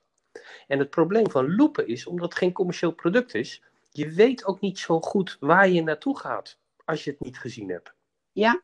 En 0.67 0.79
het 0.79 0.91
probleem 0.91 1.31
van 1.31 1.55
loepen 1.55 1.87
is, 1.87 2.07
omdat 2.07 2.29
het 2.29 2.39
geen 2.39 2.53
commercieel 2.53 2.93
product 2.93 3.35
is, 3.35 3.63
je 3.91 4.11
weet 4.11 4.45
ook 4.45 4.61
niet 4.61 4.79
zo 4.79 5.01
goed 5.01 5.37
waar 5.41 5.69
je 5.69 5.83
naartoe 5.83 6.19
gaat 6.19 6.59
als 6.85 7.05
je 7.05 7.11
het 7.11 7.21
niet 7.21 7.39
gezien 7.39 7.69
hebt. 7.69 7.93
Ja. 8.33 8.63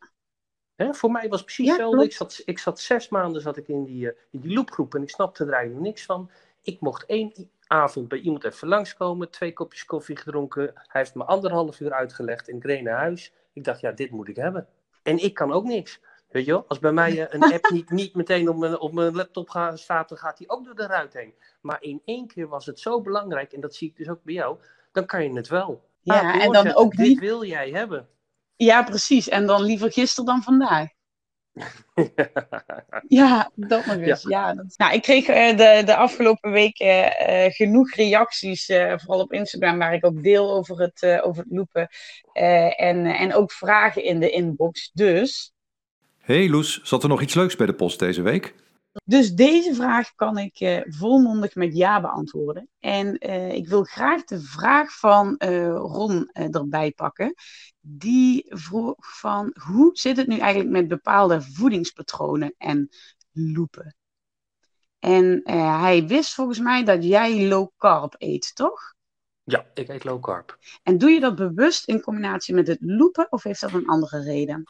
Hè, 0.75 0.95
voor 0.95 1.11
mij 1.11 1.29
was 1.29 1.37
het 1.37 1.45
precies 1.45 1.69
hetzelfde. 1.69 1.99
Ja, 1.99 2.05
ik, 2.05 2.13
zat, 2.13 2.43
ik 2.45 2.59
zat 2.59 2.81
zes 2.81 3.09
maanden 3.09 3.43
zat 3.43 3.57
ik 3.57 3.69
in 3.69 3.85
die, 3.85 4.05
uh, 4.05 4.13
in 4.31 4.41
die 4.41 4.55
loopgroep 4.55 4.95
en 4.95 5.03
ik 5.03 5.11
snapte 5.11 5.45
er 5.45 5.53
eigenlijk 5.53 5.87
niks 5.87 6.05
van. 6.05 6.31
Ik 6.63 6.81
mocht 6.81 7.07
één 7.07 7.51
avond 7.75 8.09
bij 8.09 8.19
iemand 8.19 8.45
even 8.45 8.69
langskomen, 8.69 9.31
twee 9.31 9.53
kopjes 9.53 9.85
koffie 9.85 10.17
gedronken. 10.17 10.71
Hij 10.75 11.01
heeft 11.01 11.15
me 11.15 11.25
anderhalf 11.25 11.81
uur 11.81 11.93
uitgelegd 11.93 12.49
en 12.49 12.57
ik 12.57 12.65
reed 12.65 12.83
naar 12.83 12.99
huis. 12.99 13.33
Ik 13.53 13.65
dacht, 13.65 13.81
ja, 13.81 13.93
dit 13.93 14.11
moet 14.11 14.29
ik 14.29 14.37
hebben. 14.37 14.67
En 15.03 15.25
ik 15.25 15.35
kan 15.35 15.53
ook 15.53 15.65
niks. 15.65 16.01
Weet 16.29 16.45
je 16.45 16.51
wel? 16.51 16.65
Als 16.69 16.79
bij 16.79 16.93
mij 16.93 17.27
eh, 17.27 17.41
een 17.41 17.53
app 17.53 17.71
niet, 17.71 17.91
niet 17.91 18.15
meteen 18.15 18.49
op 18.49 18.57
mijn, 18.57 18.79
op 18.79 18.93
mijn 18.93 19.15
laptop 19.15 19.49
gaat, 19.49 19.79
staat, 19.79 20.09
dan 20.09 20.19
gaat 20.19 20.39
die 20.39 20.49
ook 20.49 20.65
door 20.65 20.75
de 20.75 20.87
ruit 20.87 21.13
heen. 21.13 21.35
Maar 21.61 21.83
in 21.83 22.03
één 22.05 22.27
keer 22.27 22.49
was 22.49 22.67
het 22.67 22.81
zo 22.81 23.01
belangrijk, 23.01 23.53
en 23.53 23.61
dat 23.61 23.75
zie 23.75 23.89
ik 23.89 23.97
dus 23.97 24.09
ook 24.09 24.23
bij 24.23 24.35
jou, 24.35 24.59
dan 24.93 25.07
kan 25.07 25.23
je 25.23 25.33
het 25.33 25.49
wel. 25.49 25.89
Ja, 26.01 26.41
en 26.41 26.53
dan 26.53 26.75
ook 26.75 26.97
Dit 26.97 27.19
wil 27.19 27.45
jij 27.45 27.71
hebben. 27.71 28.09
Ja, 28.57 28.83
precies. 28.83 29.29
En 29.29 29.47
dan 29.47 29.63
liever 29.63 29.93
gisteren 29.93 30.25
dan 30.25 30.43
vandaag. 30.43 30.89
Ja, 33.09 33.51
dat 33.55 33.87
nog 33.87 33.97
eens. 33.97 34.23
Ja. 34.23 34.49
ja 34.49 34.55
dat... 34.55 34.75
Nou, 34.77 34.95
ik 34.95 35.03
kreeg 35.03 35.29
uh, 35.29 35.57
de, 35.57 35.83
de 35.85 35.97
afgelopen 35.97 36.51
weken 36.51 36.87
uh, 36.87 37.51
genoeg 37.51 37.95
reacties, 37.95 38.69
uh, 38.69 38.95
vooral 38.97 39.21
op 39.21 39.33
Instagram, 39.33 39.79
waar 39.79 39.95
ik 39.95 40.07
ook 40.07 40.23
deel 40.23 40.53
over 40.53 40.81
het, 40.81 41.23
over 41.23 41.43
het 41.43 41.53
loepen. 41.53 41.89
en, 42.77 43.07
en 43.07 43.35
ook 43.35 43.53
vragen 43.53 44.05
in 44.05 44.21
de 44.21 44.31
inbox. 44.31 44.91
Dus 44.93 45.55
Hey 46.25 46.49
Loes, 46.49 46.81
zat 46.83 47.03
er 47.03 47.09
nog 47.09 47.23
iets 47.23 47.35
leuks 47.35 47.57
bij 47.57 47.67
de 47.67 47.75
post 47.75 47.99
deze 47.99 48.23
week? 48.23 48.55
Dus 49.05 49.33
deze 49.35 49.75
vraag 49.75 50.15
kan 50.15 50.39
ik 50.39 50.61
uh, 50.61 50.81
volmondig 50.85 51.55
met 51.55 51.77
ja 51.77 52.01
beantwoorden. 52.01 52.69
En 52.81 53.27
uh, 53.27 53.53
ik 53.53 53.69
wil 53.69 53.83
graag 53.83 54.25
de 54.25 54.41
vraag 54.41 54.99
van 54.99 55.41
uh, 55.45 55.69
Ron 55.69 56.31
erbij 56.33 56.91
pakken. 56.91 57.35
Die 57.87 58.47
vroeg 58.49 58.95
van 58.99 59.55
hoe 59.67 59.91
zit 59.97 60.17
het 60.17 60.27
nu 60.27 60.39
eigenlijk 60.39 60.71
met 60.71 60.89
bepaalde 60.89 61.43
voedingspatronen 61.43 62.55
en 62.59 62.89
loepen? 63.33 63.97
En 64.99 65.41
hij 65.45 66.07
wist 66.07 66.35
volgens 66.35 66.59
mij 66.59 66.85
dat 66.85 67.05
jij 67.05 67.49
low 67.49 67.69
carb 67.77 68.15
eet, 68.19 68.55
toch? 68.55 68.95
Ja, 69.43 69.67
ik 69.75 69.89
eet 69.89 70.05
low 70.05 70.23
carb. 70.23 70.59
En 70.83 70.99
doe 70.99 71.11
je 71.11 71.21
dat 71.21 71.37
bewust 71.37 71.89
in 71.89 72.01
combinatie 72.01 72.55
met 72.55 72.67
het 72.67 72.79
loepen 72.81 73.33
of 73.33 73.43
heeft 73.43 73.61
dat 73.61 73.73
een 73.73 73.87
andere 73.87 74.23
reden? 74.23 74.65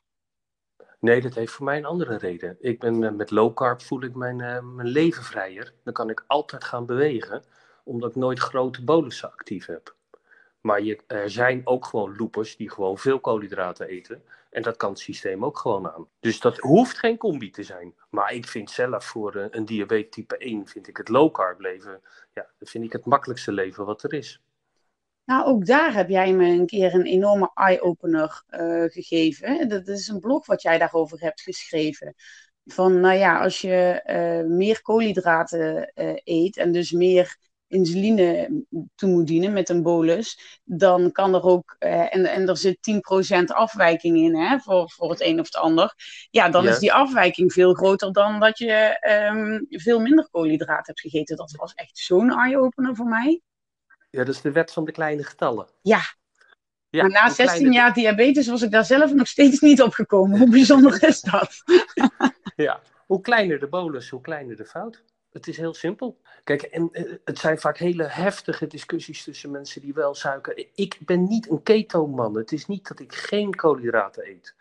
Nee, 1.00 1.20
dat 1.20 1.34
heeft 1.34 1.52
voor 1.52 1.64
mij 1.64 1.76
een 1.76 1.84
andere 1.84 2.16
reden. 2.16 2.56
Ik 2.60 2.80
ben, 2.80 3.04
eh, 3.04 3.12
met 3.12 3.30
low 3.30 3.54
carb 3.54 3.82
voel 3.82 4.02
ik 4.02 4.14
mijn, 4.14 4.38
uh, 4.38 4.60
mijn 4.60 4.88
leven 4.88 5.22
vrijer. 5.22 5.74
Dan 5.82 5.92
kan 5.92 6.10
ik 6.10 6.24
altijd 6.26 6.64
gaan 6.64 6.86
bewegen, 6.86 7.44
omdat 7.84 8.10
ik 8.10 8.16
nooit 8.16 8.38
grote 8.38 8.84
bolussen 8.84 9.32
actief 9.32 9.66
heb. 9.66 9.93
Maar 10.66 10.82
je, 10.82 10.98
er 11.06 11.30
zijn 11.30 11.60
ook 11.64 11.86
gewoon 11.86 12.16
loopers 12.16 12.56
die 12.56 12.70
gewoon 12.70 12.98
veel 12.98 13.20
koolhydraten 13.20 13.88
eten. 13.88 14.22
En 14.50 14.62
dat 14.62 14.76
kan 14.76 14.90
het 14.90 14.98
systeem 14.98 15.44
ook 15.44 15.58
gewoon 15.58 15.90
aan. 15.90 16.08
Dus 16.20 16.40
dat 16.40 16.58
hoeft 16.58 16.98
geen 16.98 17.16
combi 17.16 17.50
te 17.50 17.62
zijn. 17.62 17.94
Maar 18.10 18.32
ik 18.32 18.46
vind 18.46 18.70
zelf 18.70 19.04
voor 19.04 19.34
een, 19.34 19.56
een 19.56 19.64
diabetes 19.64 20.10
type 20.10 20.36
1, 20.38 20.66
vind 20.66 20.88
ik 20.88 20.96
het 20.96 21.08
low 21.08 21.32
carb 21.32 21.60
leven, 21.60 22.00
ja, 22.32 22.46
dat 22.58 22.70
vind 22.70 22.84
ik 22.84 22.92
het 22.92 23.04
makkelijkste 23.04 23.52
leven 23.52 23.84
wat 23.84 24.02
er 24.02 24.12
is. 24.12 24.42
Nou, 25.24 25.46
ook 25.46 25.66
daar 25.66 25.94
heb 25.94 26.08
jij 26.08 26.32
me 26.32 26.46
een 26.46 26.66
keer 26.66 26.94
een 26.94 27.06
enorme 27.06 27.50
eye-opener 27.54 28.42
uh, 28.50 28.84
gegeven. 28.90 29.68
Dat 29.68 29.88
is 29.88 30.08
een 30.08 30.20
blog 30.20 30.46
wat 30.46 30.62
jij 30.62 30.78
daarover 30.78 31.20
hebt 31.20 31.40
geschreven. 31.40 32.14
Van, 32.64 33.00
nou 33.00 33.16
ja, 33.16 33.42
als 33.42 33.60
je 33.60 34.02
uh, 34.06 34.56
meer 34.56 34.82
koolhydraten 34.82 35.92
eet 36.24 36.56
en 36.56 36.72
dus 36.72 36.90
meer 36.90 37.36
insuline 37.74 38.48
toe 38.94 39.08
moet 39.08 39.26
dienen 39.26 39.52
met 39.52 39.68
een 39.68 39.82
bolus, 39.82 40.60
dan 40.64 41.12
kan 41.12 41.34
er 41.34 41.42
ook, 41.42 41.76
en, 41.78 42.26
en 42.26 42.48
er 42.48 42.56
zit 42.56 42.78
10% 43.40 43.44
afwijking 43.44 44.16
in 44.16 44.36
hè, 44.36 44.58
voor, 44.58 44.90
voor 44.90 45.10
het 45.10 45.20
een 45.20 45.40
of 45.40 45.46
het 45.46 45.56
ander. 45.56 45.94
Ja, 46.30 46.48
dan 46.48 46.68
is 46.68 46.78
die 46.78 46.92
afwijking 46.92 47.52
veel 47.52 47.74
groter 47.74 48.12
dan 48.12 48.40
dat 48.40 48.58
je 48.58 48.98
um, 49.32 49.66
veel 49.68 50.00
minder 50.00 50.28
koolhydraten 50.30 50.84
hebt 50.84 51.00
gegeten. 51.00 51.36
Dat 51.36 51.54
was 51.56 51.74
echt 51.74 51.98
zo'n 51.98 52.30
eye-opener 52.30 52.96
voor 52.96 53.06
mij. 53.06 53.40
Ja, 54.10 54.24
dat 54.24 54.34
is 54.34 54.40
de 54.40 54.52
wet 54.52 54.72
van 54.72 54.84
de 54.84 54.92
kleine 54.92 55.24
getallen. 55.24 55.68
Ja. 55.82 56.00
ja 56.90 57.02
maar 57.02 57.10
na 57.10 57.30
16 57.30 57.72
jaar 57.72 57.94
diabetes 57.94 58.46
was 58.46 58.62
ik 58.62 58.70
daar 58.70 58.84
zelf 58.84 59.12
nog 59.12 59.28
steeds 59.28 59.60
niet 59.60 59.82
op 59.82 59.92
gekomen. 59.92 60.38
Hoe 60.38 60.50
bijzonder 60.50 61.04
is 61.04 61.20
dat? 61.20 61.62
ja, 62.56 62.80
hoe 63.06 63.20
kleiner 63.20 63.58
de 63.58 63.68
bolus, 63.68 64.08
hoe 64.08 64.20
kleiner 64.20 64.56
de 64.56 64.64
fout. 64.64 65.04
Het 65.34 65.48
is 65.48 65.56
heel 65.56 65.74
simpel. 65.74 66.20
Kijk, 66.44 66.62
en 66.62 66.88
eh, 66.92 67.12
het 67.24 67.38
zijn 67.38 67.58
vaak 67.58 67.78
hele 67.78 68.04
heftige 68.04 68.66
discussies 68.66 69.24
tussen 69.24 69.50
mensen 69.50 69.80
die 69.80 69.94
wel 69.94 70.14
suiker. 70.14 70.66
Ik 70.74 70.98
ben 71.00 71.28
niet 71.28 71.50
een 71.50 71.62
keto-man. 71.62 72.36
Het 72.36 72.52
is 72.52 72.66
niet 72.66 72.88
dat 72.88 73.00
ik 73.00 73.14
geen 73.14 73.54
koolhydraten 73.54 74.28
eet. 74.28 74.54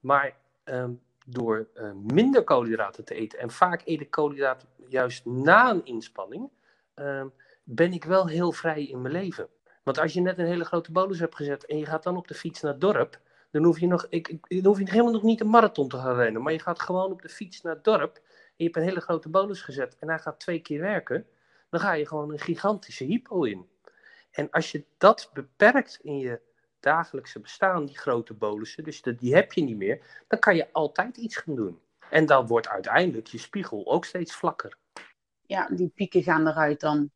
Maar 0.00 0.36
ehm, 0.64 0.90
door 1.26 1.68
uh, 1.74 1.90
minder 1.92 2.44
koolhydraten 2.44 3.04
te 3.04 3.14
eten, 3.14 3.38
en 3.38 3.50
vaak 3.50 3.82
eet 3.84 4.00
ik 4.00 4.10
koolhydraten 4.10 4.68
juist 4.88 5.24
na 5.24 5.70
een 5.70 5.84
inspanning, 5.84 6.50
um, 6.94 7.32
ben 7.64 7.92
ik 7.92 8.04
wel 8.04 8.26
heel 8.26 8.52
vrij 8.52 8.84
in 8.84 9.02
mijn 9.02 9.14
leven. 9.14 9.48
Want 9.82 9.98
als 9.98 10.12
je 10.12 10.20
net 10.20 10.38
een 10.38 10.46
hele 10.46 10.64
grote 10.64 10.92
bolus 10.92 11.18
hebt 11.18 11.36
gezet 11.36 11.66
en 11.66 11.78
je 11.78 11.86
gaat 11.86 12.02
dan 12.02 12.16
op 12.16 12.28
de 12.28 12.34
fiets 12.34 12.60
naar 12.60 12.78
dorp, 12.78 13.20
dan 13.50 13.64
hoef 13.64 13.78
je, 13.78 13.86
nog, 13.86 14.06
ik, 14.08 14.36
dan 14.48 14.64
hoef 14.64 14.78
je 14.78 14.90
helemaal 14.90 15.12
nog 15.12 15.22
niet 15.22 15.40
een 15.40 15.50
marathon 15.50 15.88
te 15.88 15.96
gaan 15.96 16.16
rennen. 16.16 16.42
Maar 16.42 16.52
je 16.52 16.58
gaat 16.58 16.80
gewoon 16.80 17.12
op 17.12 17.22
de 17.22 17.28
fiets 17.28 17.62
naar 17.62 17.82
dorp 17.82 18.20
je 18.58 18.64
hebt 18.64 18.76
een 18.76 18.82
hele 18.82 19.00
grote 19.00 19.28
bolus 19.28 19.62
gezet 19.62 19.96
en 19.98 20.08
hij 20.08 20.18
gaat 20.18 20.40
twee 20.40 20.60
keer 20.60 20.80
werken, 20.80 21.26
dan 21.70 21.80
ga 21.80 21.92
je 21.92 22.06
gewoon 22.06 22.32
een 22.32 22.38
gigantische 22.38 23.04
hypo 23.04 23.42
in. 23.42 23.68
En 24.30 24.50
als 24.50 24.72
je 24.72 24.84
dat 24.98 25.30
beperkt 25.32 25.98
in 26.02 26.18
je 26.18 26.40
dagelijkse 26.80 27.40
bestaan, 27.40 27.86
die 27.86 27.98
grote 27.98 28.34
bolussen, 28.34 28.84
dus 28.84 29.02
die 29.02 29.34
heb 29.34 29.52
je 29.52 29.62
niet 29.62 29.76
meer, 29.76 30.24
dan 30.28 30.38
kan 30.38 30.56
je 30.56 30.72
altijd 30.72 31.16
iets 31.16 31.36
gaan 31.36 31.54
doen. 31.54 31.80
En 32.10 32.26
dan 32.26 32.46
wordt 32.46 32.68
uiteindelijk 32.68 33.26
je 33.26 33.38
spiegel 33.38 33.86
ook 33.86 34.04
steeds 34.04 34.34
vlakker. 34.34 34.76
Ja, 35.42 35.68
die 35.70 35.88
pieken 35.88 36.22
gaan 36.22 36.48
eruit 36.48 36.80
dan. 36.80 37.10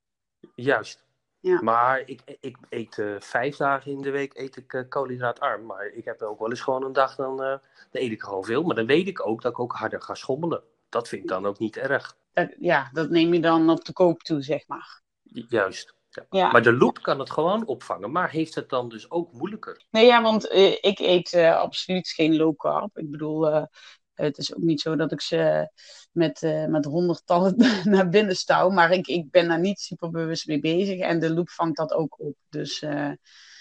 Juist. 0.55 1.05
Ja. 1.41 1.63
Maar 1.63 2.01
ik, 2.01 2.37
ik 2.41 2.57
eet 2.69 2.97
uh, 2.97 3.21
vijf 3.21 3.57
dagen 3.57 3.91
in 3.91 4.03
de 4.03 4.11
week 4.11 4.35
eet 4.39 4.57
ik 4.57 4.73
uh, 4.73 4.83
koolhydraatarm. 4.89 5.67
Maar 5.67 5.87
ik 5.87 6.05
heb 6.05 6.23
ook 6.23 6.39
wel 6.39 6.51
eens 6.51 6.61
gewoon 6.61 6.85
een 6.85 6.93
dag, 6.93 7.15
dan, 7.17 7.33
uh, 7.33 7.49
dan 7.49 7.61
eet 7.91 8.13
ik 8.13 8.23
gewoon 8.23 8.45
veel. 8.45 8.63
Maar 8.63 8.77
dan 8.77 8.87
weet 8.87 9.09
ik 9.09 9.27
ook 9.27 9.43
dat 9.43 9.53
ik 9.53 9.59
ook 9.59 9.73
harder 9.73 10.03
ga 10.03 10.15
schommelen. 10.15 10.63
Dat 10.93 11.09
vind 11.09 11.23
ik 11.23 11.29
dan 11.29 11.47
ook 11.47 11.59
niet 11.59 11.77
erg. 11.77 12.17
ja, 12.59 12.91
dat 12.93 13.11
neem 13.11 13.35
je 13.35 13.41
dan 13.41 13.71
op 13.71 13.85
de 13.85 13.93
koop 13.93 14.23
toe, 14.23 14.43
zeg 14.43 14.67
maar. 14.67 15.03
Juist. 15.23 15.95
Ja. 16.09 16.27
Ja. 16.31 16.51
Maar 16.51 16.63
de 16.63 16.73
loop 16.73 17.03
kan 17.03 17.19
het 17.19 17.31
gewoon 17.31 17.67
opvangen, 17.67 18.13
maar 18.13 18.31
heeft 18.31 18.55
het 18.55 18.69
dan 18.69 18.89
dus 18.89 19.11
ook 19.11 19.33
moeilijker? 19.33 19.87
Nee, 19.91 20.07
ja, 20.07 20.23
want 20.23 20.53
ik 20.81 20.99
eet 20.99 21.35
absoluut 21.35 22.09
geen 22.09 22.37
low 22.37 22.57
carb. 22.57 22.99
Ik 22.99 23.11
bedoel, 23.11 23.69
het 24.15 24.39
is 24.39 24.55
ook 24.55 24.63
niet 24.63 24.81
zo 24.81 24.97
dat 24.97 25.13
ik 25.13 25.21
ze 25.21 25.71
met, 26.13 26.41
met 26.69 26.85
honderdtallen 26.85 27.57
naar 27.85 28.09
binnen 28.09 28.37
stouw. 28.37 28.71
Maar 28.71 28.91
ik, 28.91 29.07
ik 29.07 29.31
ben 29.31 29.49
daar 29.49 29.61
niet 29.61 29.81
super 29.81 30.11
bewust 30.11 30.47
mee 30.47 30.61
bezig. 30.61 31.01
En 31.01 31.21
de 31.21 31.35
loop 31.35 31.51
vangt 31.51 31.77
dat 31.77 31.93
ook 31.93 32.21
op. 32.21 32.37
Dus, 32.49 32.85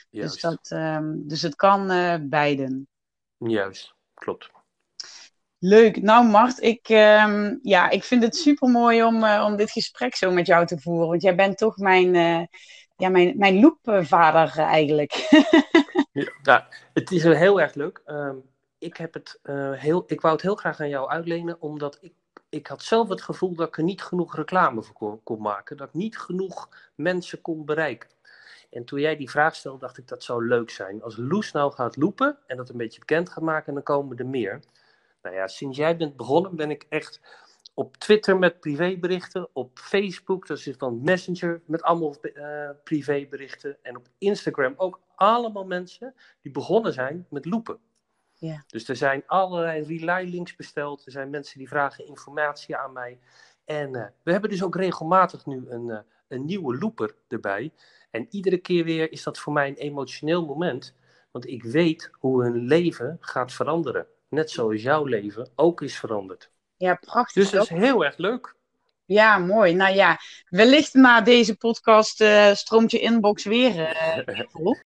dus, 0.09 0.41
dat, 0.41 0.69
um, 0.73 1.27
dus 1.27 1.41
het 1.41 1.55
kan 1.55 1.87
beiden. 2.29 2.87
Juist, 3.37 3.93
klopt. 4.13 4.49
Leuk. 5.63 6.01
Nou, 6.01 6.27
Mart, 6.27 6.61
ik, 6.61 6.89
um, 6.89 7.59
ja, 7.61 7.89
ik 7.89 8.03
vind 8.03 8.23
het 8.23 8.35
super 8.35 8.69
mooi 8.69 9.03
om, 9.03 9.23
om 9.23 9.55
dit 9.55 9.71
gesprek 9.71 10.15
zo 10.15 10.31
met 10.31 10.45
jou 10.45 10.65
te 10.65 10.79
voeren. 10.79 11.07
Want 11.07 11.21
jij 11.21 11.35
bent 11.35 11.57
toch 11.57 11.77
mijn, 11.77 12.13
ja, 12.95 13.09
mijn, 13.09 13.37
mijn 13.37 13.59
loopvader 13.59 14.57
eigenlijk. 14.57 15.13
ja, 16.43 16.67
het 16.93 17.11
is 17.11 17.23
heel 17.23 17.61
erg 17.61 17.73
leuk. 17.73 18.01
Um, 18.05 18.43
ik, 18.77 18.97
heb 18.97 19.13
het, 19.13 19.39
uh, 19.43 19.71
heel, 19.71 20.03
ik 20.07 20.21
wou 20.21 20.33
het 20.33 20.43
heel 20.43 20.55
graag 20.55 20.79
aan 20.79 20.89
jou 20.89 21.09
uitlenen, 21.09 21.61
omdat 21.61 21.97
ik, 22.01 22.13
ik 22.49 22.67
had 22.67 22.83
zelf 22.83 23.09
het 23.09 23.21
gevoel 23.21 23.55
dat 23.55 23.67
ik 23.67 23.77
er 23.77 23.83
niet 23.83 24.03
genoeg 24.03 24.35
reclame 24.35 24.83
voor 24.83 24.95
kon, 24.95 25.23
kon 25.23 25.41
maken. 25.41 25.77
Dat 25.77 25.87
ik 25.87 25.93
niet 25.93 26.17
genoeg 26.17 26.69
mensen 26.95 27.41
kon 27.41 27.65
bereiken. 27.65 28.09
En 28.69 28.85
toen 28.85 28.99
jij 28.99 29.15
die 29.15 29.29
vraag 29.29 29.55
stelde, 29.55 29.79
dacht 29.79 29.97
ik 29.97 30.07
dat 30.07 30.23
zou 30.23 30.47
leuk 30.47 30.69
zijn. 30.69 31.03
Als 31.03 31.17
Loes 31.17 31.51
nou 31.51 31.73
gaat 31.73 31.95
loepen 31.95 32.37
en 32.47 32.57
dat 32.57 32.69
een 32.69 32.77
beetje 32.77 32.99
bekend 32.99 33.29
gaat 33.29 33.43
maken, 33.43 33.73
dan 33.73 33.83
komen 33.83 34.17
er 34.17 34.25
meer. 34.25 34.59
Nou 35.21 35.35
ja, 35.35 35.47
sinds 35.47 35.77
jij 35.77 35.97
bent 35.97 36.15
begonnen 36.15 36.55
ben 36.55 36.69
ik 36.69 36.85
echt 36.89 37.21
op 37.73 37.97
Twitter 37.97 38.37
met 38.37 38.59
privéberichten, 38.59 39.49
op 39.53 39.79
Facebook, 39.79 40.47
dat 40.47 40.57
is 40.57 40.75
van 40.77 41.01
Messenger 41.03 41.61
met 41.65 41.81
allemaal 41.81 42.15
uh, 42.21 42.69
privéberichten 42.83 43.77
en 43.81 43.97
op 43.97 44.07
Instagram 44.17 44.73
ook 44.77 44.99
allemaal 45.15 45.65
mensen 45.65 46.13
die 46.41 46.51
begonnen 46.51 46.93
zijn 46.93 47.25
met 47.29 47.45
loepen. 47.45 47.79
Ja. 48.33 48.63
Dus 48.67 48.89
er 48.89 48.95
zijn 48.95 49.23
allerlei 49.25 49.83
relay 49.83 50.25
links 50.25 50.55
besteld, 50.55 51.05
er 51.05 51.11
zijn 51.11 51.29
mensen 51.29 51.57
die 51.57 51.67
vragen 51.67 52.07
informatie 52.07 52.75
aan 52.75 52.93
mij. 52.93 53.19
En 53.65 53.95
uh, 53.95 54.05
we 54.23 54.31
hebben 54.31 54.49
dus 54.49 54.63
ook 54.63 54.75
regelmatig 54.75 55.45
nu 55.45 55.65
een, 55.69 55.87
uh, 55.87 55.99
een 56.27 56.45
nieuwe 56.45 56.77
looper 56.77 57.15
erbij. 57.27 57.73
En 58.11 58.27
iedere 58.29 58.57
keer 58.57 58.83
weer 58.83 59.11
is 59.11 59.23
dat 59.23 59.39
voor 59.39 59.53
mij 59.53 59.67
een 59.67 59.75
emotioneel 59.75 60.45
moment, 60.45 60.95
want 61.31 61.47
ik 61.47 61.63
weet 61.63 62.09
hoe 62.19 62.43
hun 62.43 62.57
leven 62.57 63.17
gaat 63.19 63.53
veranderen. 63.53 64.07
Net 64.31 64.51
zoals 64.51 64.81
jouw 64.81 65.05
leven 65.05 65.49
ook 65.55 65.81
is 65.81 65.97
veranderd. 65.97 66.51
Ja, 66.77 66.95
prachtig. 66.95 67.43
Dus 67.43 67.51
dat 67.51 67.63
is 67.63 67.69
heel 67.69 68.05
erg 68.05 68.17
leuk. 68.17 68.55
Ja, 69.05 69.37
mooi. 69.37 69.73
Nou 69.73 69.95
ja, 69.95 70.19
wellicht 70.49 70.93
na 70.93 71.21
deze 71.21 71.57
podcast 71.57 72.21
uh, 72.21 72.53
stroomt 72.53 72.91
je 72.91 72.99
inbox 72.99 73.43
weer 73.43 73.75
uh, 74.27 74.39
op. 74.67 74.83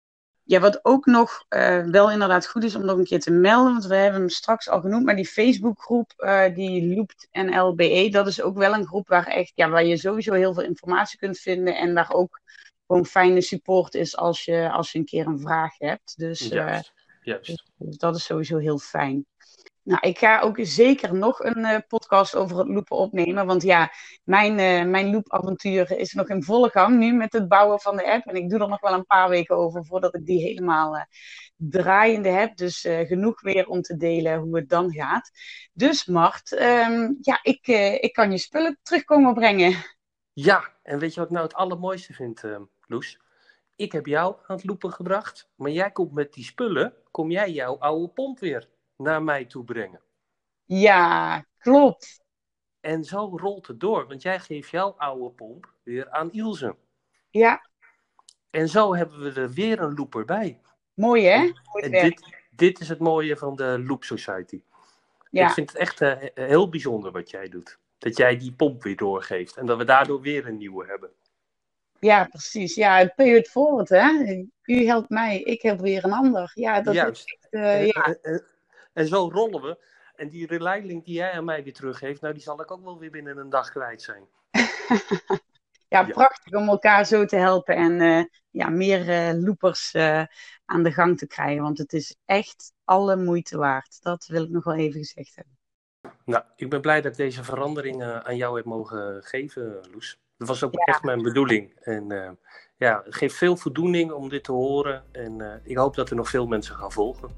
Ja, 0.42 0.60
wat 0.60 0.84
ook 0.84 1.06
nog 1.06 1.44
uh, 1.48 1.84
wel 1.84 2.10
inderdaad 2.10 2.46
goed 2.46 2.64
is 2.64 2.74
om 2.74 2.84
nog 2.84 2.98
een 2.98 3.04
keer 3.04 3.20
te 3.20 3.30
melden, 3.30 3.72
want 3.72 3.86
we 3.86 3.94
hebben 3.94 4.20
hem 4.20 4.28
straks 4.28 4.68
al 4.68 4.80
genoemd, 4.80 5.04
maar 5.04 5.16
die 5.16 5.26
Facebookgroep, 5.26 6.12
die 6.54 6.94
Loopt 6.94 7.28
NLBE, 7.32 8.08
dat 8.10 8.26
is 8.26 8.42
ook 8.42 8.56
wel 8.56 8.74
een 8.74 8.86
groep 8.86 9.08
waar, 9.08 9.26
echt, 9.26 9.52
ja, 9.54 9.68
waar 9.68 9.84
je 9.84 9.96
sowieso 9.96 10.32
heel 10.32 10.54
veel 10.54 10.62
informatie 10.62 11.18
kunt 11.18 11.38
vinden 11.38 11.76
en 11.76 11.94
waar 11.94 12.12
ook 12.12 12.40
gewoon 12.86 13.06
fijne 13.06 13.40
support 13.40 13.94
is 13.94 14.16
als 14.16 14.44
je, 14.44 14.70
als 14.70 14.92
je 14.92 14.98
een 14.98 15.04
keer 15.04 15.26
een 15.26 15.40
vraag 15.40 15.78
hebt. 15.78 16.18
Dus, 16.18 16.38
juist, 16.38 16.92
juist. 17.30 17.70
dus 17.76 17.96
dat 17.96 18.16
is 18.16 18.24
sowieso 18.24 18.58
heel 18.58 18.78
fijn. 18.78 19.26
Nou, 19.82 20.00
ik 20.08 20.18
ga 20.18 20.40
ook 20.40 20.56
zeker 20.60 21.14
nog 21.14 21.44
een 21.44 21.58
uh, 21.58 21.78
podcast 21.88 22.36
over 22.36 22.58
het 22.58 22.68
loopen 22.68 22.96
opnemen. 22.96 23.46
Want 23.46 23.62
ja, 23.62 23.92
mijn, 24.24 24.58
uh, 24.58 24.90
mijn 24.90 25.10
loopavontuur 25.10 25.98
is 25.98 26.12
nog 26.12 26.28
in 26.28 26.42
volle 26.42 26.68
gang 26.68 26.98
nu 26.98 27.12
met 27.12 27.32
het 27.32 27.48
bouwen 27.48 27.80
van 27.80 27.96
de 27.96 28.12
app. 28.12 28.26
En 28.26 28.34
ik 28.34 28.50
doe 28.50 28.60
er 28.60 28.68
nog 28.68 28.80
wel 28.80 28.92
een 28.92 29.06
paar 29.06 29.28
weken 29.28 29.56
over 29.56 29.84
voordat 29.84 30.14
ik 30.14 30.26
die 30.26 30.40
helemaal 30.40 30.96
uh, 30.96 31.02
draaiende 31.56 32.28
heb. 32.28 32.56
Dus 32.56 32.80
genoeg 32.80 33.40
weer 33.40 33.66
om 33.66 33.82
te 33.82 33.96
delen 33.96 34.38
hoe 34.38 34.56
het 34.56 34.68
dan 34.68 34.92
gaat. 34.92 35.30
Dus 35.72 36.04
Mart, 36.04 36.52
um, 36.52 37.16
ja, 37.20 37.38
ik, 37.42 37.66
ik 38.00 38.12
kan 38.12 38.30
je 38.30 38.38
spullen 38.38 38.78
terugkomen 38.82 39.34
brengen. 39.34 39.74
Ja, 40.32 40.76
en 40.82 40.98
weet 40.98 41.14
je 41.14 41.20
wat 41.20 41.28
ik 41.28 41.34
nou 41.34 41.46
het 41.46 41.56
allermooiste 41.56 42.12
vind, 42.12 42.42
Loes? 42.86 43.18
Ik 43.76 43.92
heb 43.92 44.06
jou 44.06 44.36
aan 44.46 44.56
het 44.56 44.64
lopen 44.64 44.92
gebracht, 44.92 45.50
maar 45.56 45.70
jij 45.70 45.90
komt 45.90 46.12
met 46.12 46.32
die 46.32 46.44
spullen, 46.44 46.94
kom 47.10 47.30
jij 47.30 47.50
jouw 47.50 47.78
oude 47.78 48.08
pomp 48.08 48.38
weer 48.38 48.68
naar 48.96 49.22
mij 49.22 49.44
toe 49.44 49.64
brengen. 49.64 50.00
Ja, 50.64 51.44
klopt. 51.58 52.22
En 52.80 53.04
zo 53.04 53.36
rolt 53.36 53.66
het 53.66 53.80
door, 53.80 54.06
want 54.06 54.22
jij 54.22 54.40
geeft 54.40 54.70
jouw 54.70 54.94
oude 54.96 55.30
pomp 55.30 55.72
weer 55.82 56.10
aan 56.10 56.32
Ilse. 56.32 56.76
Ja. 57.30 57.68
En 58.50 58.68
zo 58.68 58.94
hebben 58.94 59.20
we 59.20 59.40
er 59.40 59.50
weer 59.50 59.80
een 59.80 59.94
looper 59.94 60.24
bij. 60.24 60.60
Mooi 60.94 61.26
hè? 61.26 61.50
en 61.72 61.90
dit, 61.90 62.36
dit 62.50 62.80
is 62.80 62.88
het 62.88 62.98
mooie 62.98 63.36
van 63.36 63.56
de 63.56 63.82
Loop 63.86 64.04
Society. 64.04 64.62
Ja. 65.30 65.46
Ik 65.48 65.52
vind 65.52 65.72
het 65.72 65.78
echt 65.78 66.00
uh, 66.00 66.16
heel 66.34 66.68
bijzonder 66.68 67.12
wat 67.12 67.30
jij 67.30 67.48
doet. 67.48 67.78
Dat 67.98 68.16
jij 68.16 68.36
die 68.36 68.52
pomp 68.52 68.82
weer 68.82 68.96
doorgeeft 68.96 69.56
en 69.56 69.66
dat 69.66 69.78
we 69.78 69.84
daardoor 69.84 70.20
weer 70.20 70.46
een 70.46 70.56
nieuwe 70.56 70.86
hebben. 70.86 71.10
Ja, 72.00 72.24
precies. 72.24 72.74
Ja, 72.74 73.06
pay 73.16 73.34
it 73.34 73.48
forward, 73.48 73.88
hè? 73.88 74.08
U 74.62 74.86
helpt 74.86 75.08
mij, 75.08 75.40
ik 75.40 75.62
help 75.62 75.80
weer 75.80 76.04
een 76.04 76.12
ander. 76.12 76.50
Ja, 76.54 76.80
dat 76.80 76.94
Juist. 76.94 77.26
is 77.26 77.38
echt, 77.38 77.46
uh, 77.50 77.86
ja. 77.86 78.16
En 78.92 79.06
zo 79.06 79.30
rollen 79.32 79.62
we. 79.62 79.78
En 80.14 80.28
die 80.28 80.46
relay 80.46 80.80
die 80.80 81.02
jij 81.04 81.32
aan 81.32 81.44
mij 81.44 81.62
weer 81.62 81.72
teruggeeft, 81.72 82.20
nou 82.20 82.34
die 82.34 82.42
zal 82.42 82.60
ik 82.60 82.70
ook 82.70 82.84
wel 82.84 82.98
weer 82.98 83.10
binnen 83.10 83.36
een 83.36 83.48
dag 83.48 83.70
kwijt 83.70 84.02
zijn. 84.02 84.28
ja, 85.88 86.04
prachtig 86.04 86.52
om 86.52 86.68
elkaar 86.68 87.06
zo 87.06 87.24
te 87.24 87.36
helpen 87.36 87.76
en 87.76 88.00
uh, 88.00 88.24
ja, 88.50 88.68
meer 88.68 89.08
uh, 89.08 89.42
loopers 89.42 89.94
aan 90.64 90.82
de 90.82 90.92
gang 90.92 91.18
te 91.18 91.26
krijgen. 91.26 91.62
Want 91.62 91.78
het 91.78 91.92
is 91.92 92.16
echt 92.24 92.72
alle 92.84 93.16
moeite 93.16 93.58
waard. 93.58 94.02
Dat 94.02 94.26
wil 94.26 94.42
ik 94.42 94.50
nog 94.50 94.64
wel 94.64 94.76
even 94.76 95.00
gezegd 95.00 95.36
hebben. 95.36 95.58
Nou, 96.24 96.44
ik 96.56 96.70
ben 96.70 96.80
blij 96.80 97.00
dat 97.00 97.10
ik 97.10 97.18
deze 97.18 97.44
verandering 97.44 98.04
aan 98.04 98.36
jou 98.36 98.56
heb 98.56 98.64
mogen 98.64 99.22
geven, 99.22 99.88
Loes. 99.90 100.18
Dat 100.40 100.48
was 100.48 100.64
ook 100.64 100.74
echt 100.74 101.02
mijn 101.02 101.22
bedoeling. 101.22 101.72
En 101.80 102.38
ja, 102.76 103.02
het 103.04 103.14
geeft 103.14 103.36
veel 103.36 103.56
voldoening 103.56 104.12
om 104.12 104.28
dit 104.28 104.44
te 104.44 104.52
horen. 104.52 105.04
En 105.12 105.60
ik 105.64 105.76
hoop 105.76 105.94
dat 105.94 106.10
er 106.10 106.16
nog 106.16 106.28
veel 106.28 106.46
mensen 106.46 106.74
gaan 106.74 106.92
volgen. 106.92 107.28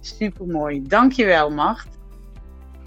Super 0.00 0.46
mooi. 0.46 0.82
Dankjewel, 0.82 1.50
Mart. 1.50 1.88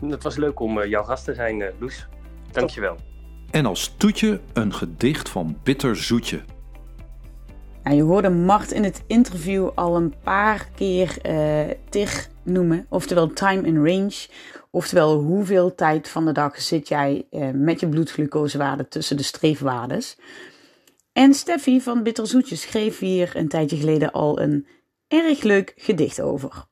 Het 0.07 0.23
was 0.23 0.35
leuk 0.35 0.59
om 0.59 0.77
uh, 0.77 0.85
jouw 0.85 1.03
gast 1.03 1.25
te 1.25 1.33
zijn, 1.33 1.59
uh, 1.59 1.67
Loes. 1.79 2.07
Dankjewel. 2.51 2.95
En 3.51 3.65
als 3.65 3.95
toetje 3.97 4.41
een 4.53 4.73
gedicht 4.73 5.29
van 5.29 5.57
Bitter 5.63 5.95
Zoetje. 5.95 6.41
Nou, 7.83 7.95
je 7.95 8.03
hoorde 8.03 8.29
Mart 8.29 8.71
in 8.71 8.83
het 8.83 9.03
interview 9.07 9.69
al 9.75 9.95
een 9.95 10.13
paar 10.23 10.69
keer 10.75 11.17
uh, 11.95 12.07
noemen, 12.43 12.85
oftewel 12.89 13.33
time 13.33 13.67
in 13.67 13.85
range. 13.85 14.27
Oftewel, 14.71 15.19
hoeveel 15.19 15.75
tijd 15.75 16.09
van 16.09 16.25
de 16.25 16.31
dag 16.31 16.61
zit 16.61 16.87
jij 16.87 17.27
uh, 17.31 17.49
met 17.53 17.79
je 17.79 17.89
bloedglucosewaarde 17.89 18.87
tussen 18.87 19.17
de 19.17 19.23
streefwaardes? 19.23 20.17
En 21.13 21.33
Steffi 21.33 21.81
van 21.81 22.03
Bitter 22.03 22.27
Zoetje 22.27 22.55
schreef 22.55 22.99
hier 22.99 23.31
een 23.35 23.47
tijdje 23.47 23.77
geleden 23.77 24.11
al 24.11 24.39
een 24.39 24.67
erg 25.07 25.41
leuk 25.41 25.73
gedicht 25.75 26.21
over. 26.21 26.67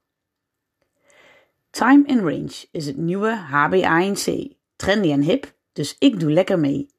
Time 1.70 2.04
in 2.06 2.20
Range 2.20 2.66
is 2.72 2.86
het 2.86 2.98
nieuwe 2.98 3.40
HbA1c. 3.52 4.56
Trendy 4.76 5.12
en 5.12 5.22
hip, 5.22 5.54
dus 5.74 5.96
ik 6.00 6.20
doe 6.20 6.32
lekker 6.32 6.60
mee. 6.60 6.90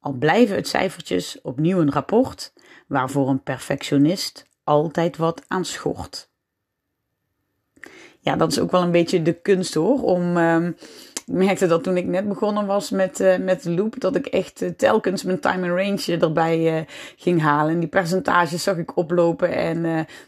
Al 0.00 0.12
blijven 0.12 0.56
het 0.56 0.68
cijfertjes 0.68 1.40
opnieuw 1.42 1.80
een 1.80 1.92
rapport, 1.92 2.52
waarvoor 2.86 3.28
een 3.28 3.42
perfectionist 3.42 4.46
altijd 4.64 5.16
wat 5.16 5.42
aan 5.48 5.64
schort. 5.64 6.28
Ja, 8.20 8.36
dat 8.36 8.52
is 8.52 8.58
ook 8.58 8.70
wel 8.70 8.82
een 8.82 8.90
beetje 8.90 9.22
de 9.22 9.32
kunst 9.32 9.74
hoor, 9.74 10.02
om 10.02 10.36
ik 10.36 11.13
merkte 11.26 11.66
dat 11.66 11.82
toen 11.82 11.96
ik 11.96 12.06
net 12.06 12.28
begonnen 12.28 12.66
was 12.66 12.90
met, 12.90 13.20
uh, 13.20 13.36
met 13.36 13.62
de 13.62 13.70
loop, 13.70 14.00
dat 14.00 14.16
ik 14.16 14.26
echt 14.26 14.62
uh, 14.62 14.68
telkens 14.68 15.22
mijn 15.22 15.40
time 15.40 15.70
and 15.70 15.78
range 15.78 16.18
erbij 16.20 16.78
uh, 16.78 16.86
ging 17.16 17.40
halen. 17.40 17.72
En 17.72 17.80
die 17.80 17.88
percentages 17.88 18.62
zag 18.62 18.76
ik 18.76 18.96
oplopen 18.96 19.52
en 19.52 19.80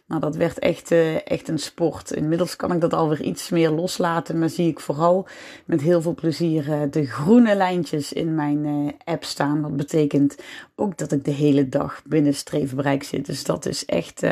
nou, 0.07 0.21
dat 0.21 0.37
werd 0.37 0.59
echt, 0.59 0.91
echt 1.25 1.49
een 1.49 1.59
sport. 1.59 2.11
Inmiddels 2.11 2.57
kan 2.57 2.73
ik 2.73 2.81
dat 2.81 2.95
alweer 2.95 3.23
iets 3.23 3.51
meer 3.51 3.71
loslaten, 3.71 4.39
maar 4.39 4.49
zie 4.49 4.69
ik 4.69 4.81
vooral 4.81 5.29
met 5.65 5.81
heel 5.81 6.03
veel 6.03 6.15
plezier 6.15 6.89
de 6.91 7.07
groene 7.07 7.55
lijntjes 7.55 8.13
in 8.13 8.35
mijn 8.35 8.95
app 9.05 9.25
staan. 9.25 9.63
Dat 9.63 9.77
betekent 9.77 10.37
ook 10.75 10.99
dat 10.99 11.13
ik 11.13 11.25
de 11.25 11.31
hele 11.31 11.69
dag 11.69 12.03
binnen 12.05 12.35
streefbereik 12.35 13.03
zit. 13.03 13.27
Dus 13.27 13.45
dat 13.45 13.67
is 13.67 13.85
echt 13.85 14.23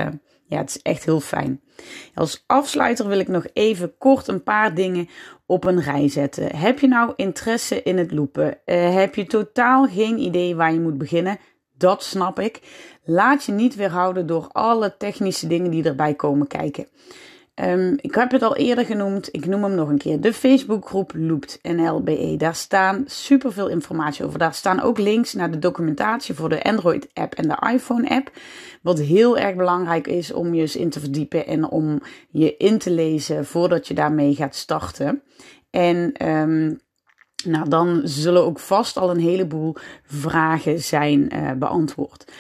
ja, 0.47 0.59
het 0.59 0.69
is 0.69 0.83
echt 0.83 1.05
heel 1.05 1.21
fijn. 1.21 1.61
Als 2.15 2.45
afsluiter 2.47 3.09
wil 3.09 3.19
ik 3.19 3.29
nog 3.29 3.47
even 3.53 3.99
kort 3.99 4.29
een 4.29 4.43
paar 4.43 4.75
dingen 4.75 5.09
op 5.47 5.65
een 5.65 5.81
rij 5.81 6.09
zetten. 6.09 6.57
Heb 6.57 6.79
je 6.79 6.89
nou 6.89 7.13
interesse 7.17 7.83
in 7.83 7.99
het 7.99 8.13
lopen? 8.13 8.59
Uh, 8.67 8.95
heb 8.95 9.15
je 9.15 9.27
totaal 9.27 9.87
geen 9.87 10.19
idee 10.19 10.57
waar 10.57 10.73
je 10.73 10.81
moet 10.81 10.99
beginnen? 10.99 11.39
Dat 11.77 12.03
snap 12.03 12.41
ik. 12.41 12.61
Laat 13.05 13.45
je 13.45 13.53
niet 13.53 13.75
weerhouden 13.75 14.27
door 14.27 14.49
alle 14.53 14.97
technische 14.97 15.47
dingen 15.47 15.71
die 15.71 15.85
erbij 15.85 16.15
komen 16.15 16.47
kijken. 16.47 16.87
Um, 17.63 17.95
ik 18.01 18.15
heb 18.15 18.31
het 18.31 18.43
al 18.43 18.57
eerder 18.57 18.85
genoemd, 18.85 19.29
ik 19.33 19.47
noem 19.47 19.63
hem 19.63 19.75
nog 19.75 19.89
een 19.89 19.99
keer. 19.99 20.21
De 20.21 20.33
Facebookgroep 20.33 21.13
Loopt 21.17 21.59
NLBE. 21.63 22.35
Daar 22.37 22.55
staan 22.55 23.05
superveel 23.07 23.69
informatie 23.69 24.25
over. 24.25 24.39
Daar 24.39 24.55
staan 24.55 24.81
ook 24.81 24.99
links 24.99 25.33
naar 25.33 25.51
de 25.51 25.59
documentatie 25.59 26.35
voor 26.35 26.49
de 26.49 26.63
Android-app 26.63 27.35
en 27.35 27.49
de 27.49 27.71
iPhone-app. 27.73 28.31
Wat 28.83 28.99
heel 28.99 29.39
erg 29.39 29.57
belangrijk 29.57 30.07
is 30.07 30.33
om 30.33 30.55
je 30.55 30.61
eens 30.61 30.77
in 30.77 30.91
te 30.91 31.01
verdiepen 31.01 31.47
en 31.47 31.69
om 31.69 32.01
je 32.29 32.57
in 32.57 32.79
te 32.79 32.91
lezen 32.91 33.47
voordat 33.47 33.89
je 33.89 33.95
daarmee 33.95 34.35
gaat 34.35 34.55
starten. 34.55 35.23
En 35.71 36.29
um, 36.29 36.81
nou, 37.45 37.69
dan 37.69 38.01
zullen 38.05 38.45
ook 38.45 38.59
vast 38.59 38.97
al 38.97 39.11
een 39.11 39.21
heleboel 39.21 39.75
vragen 40.03 40.83
zijn 40.83 41.35
uh, 41.35 41.53
beantwoord. 41.53 42.33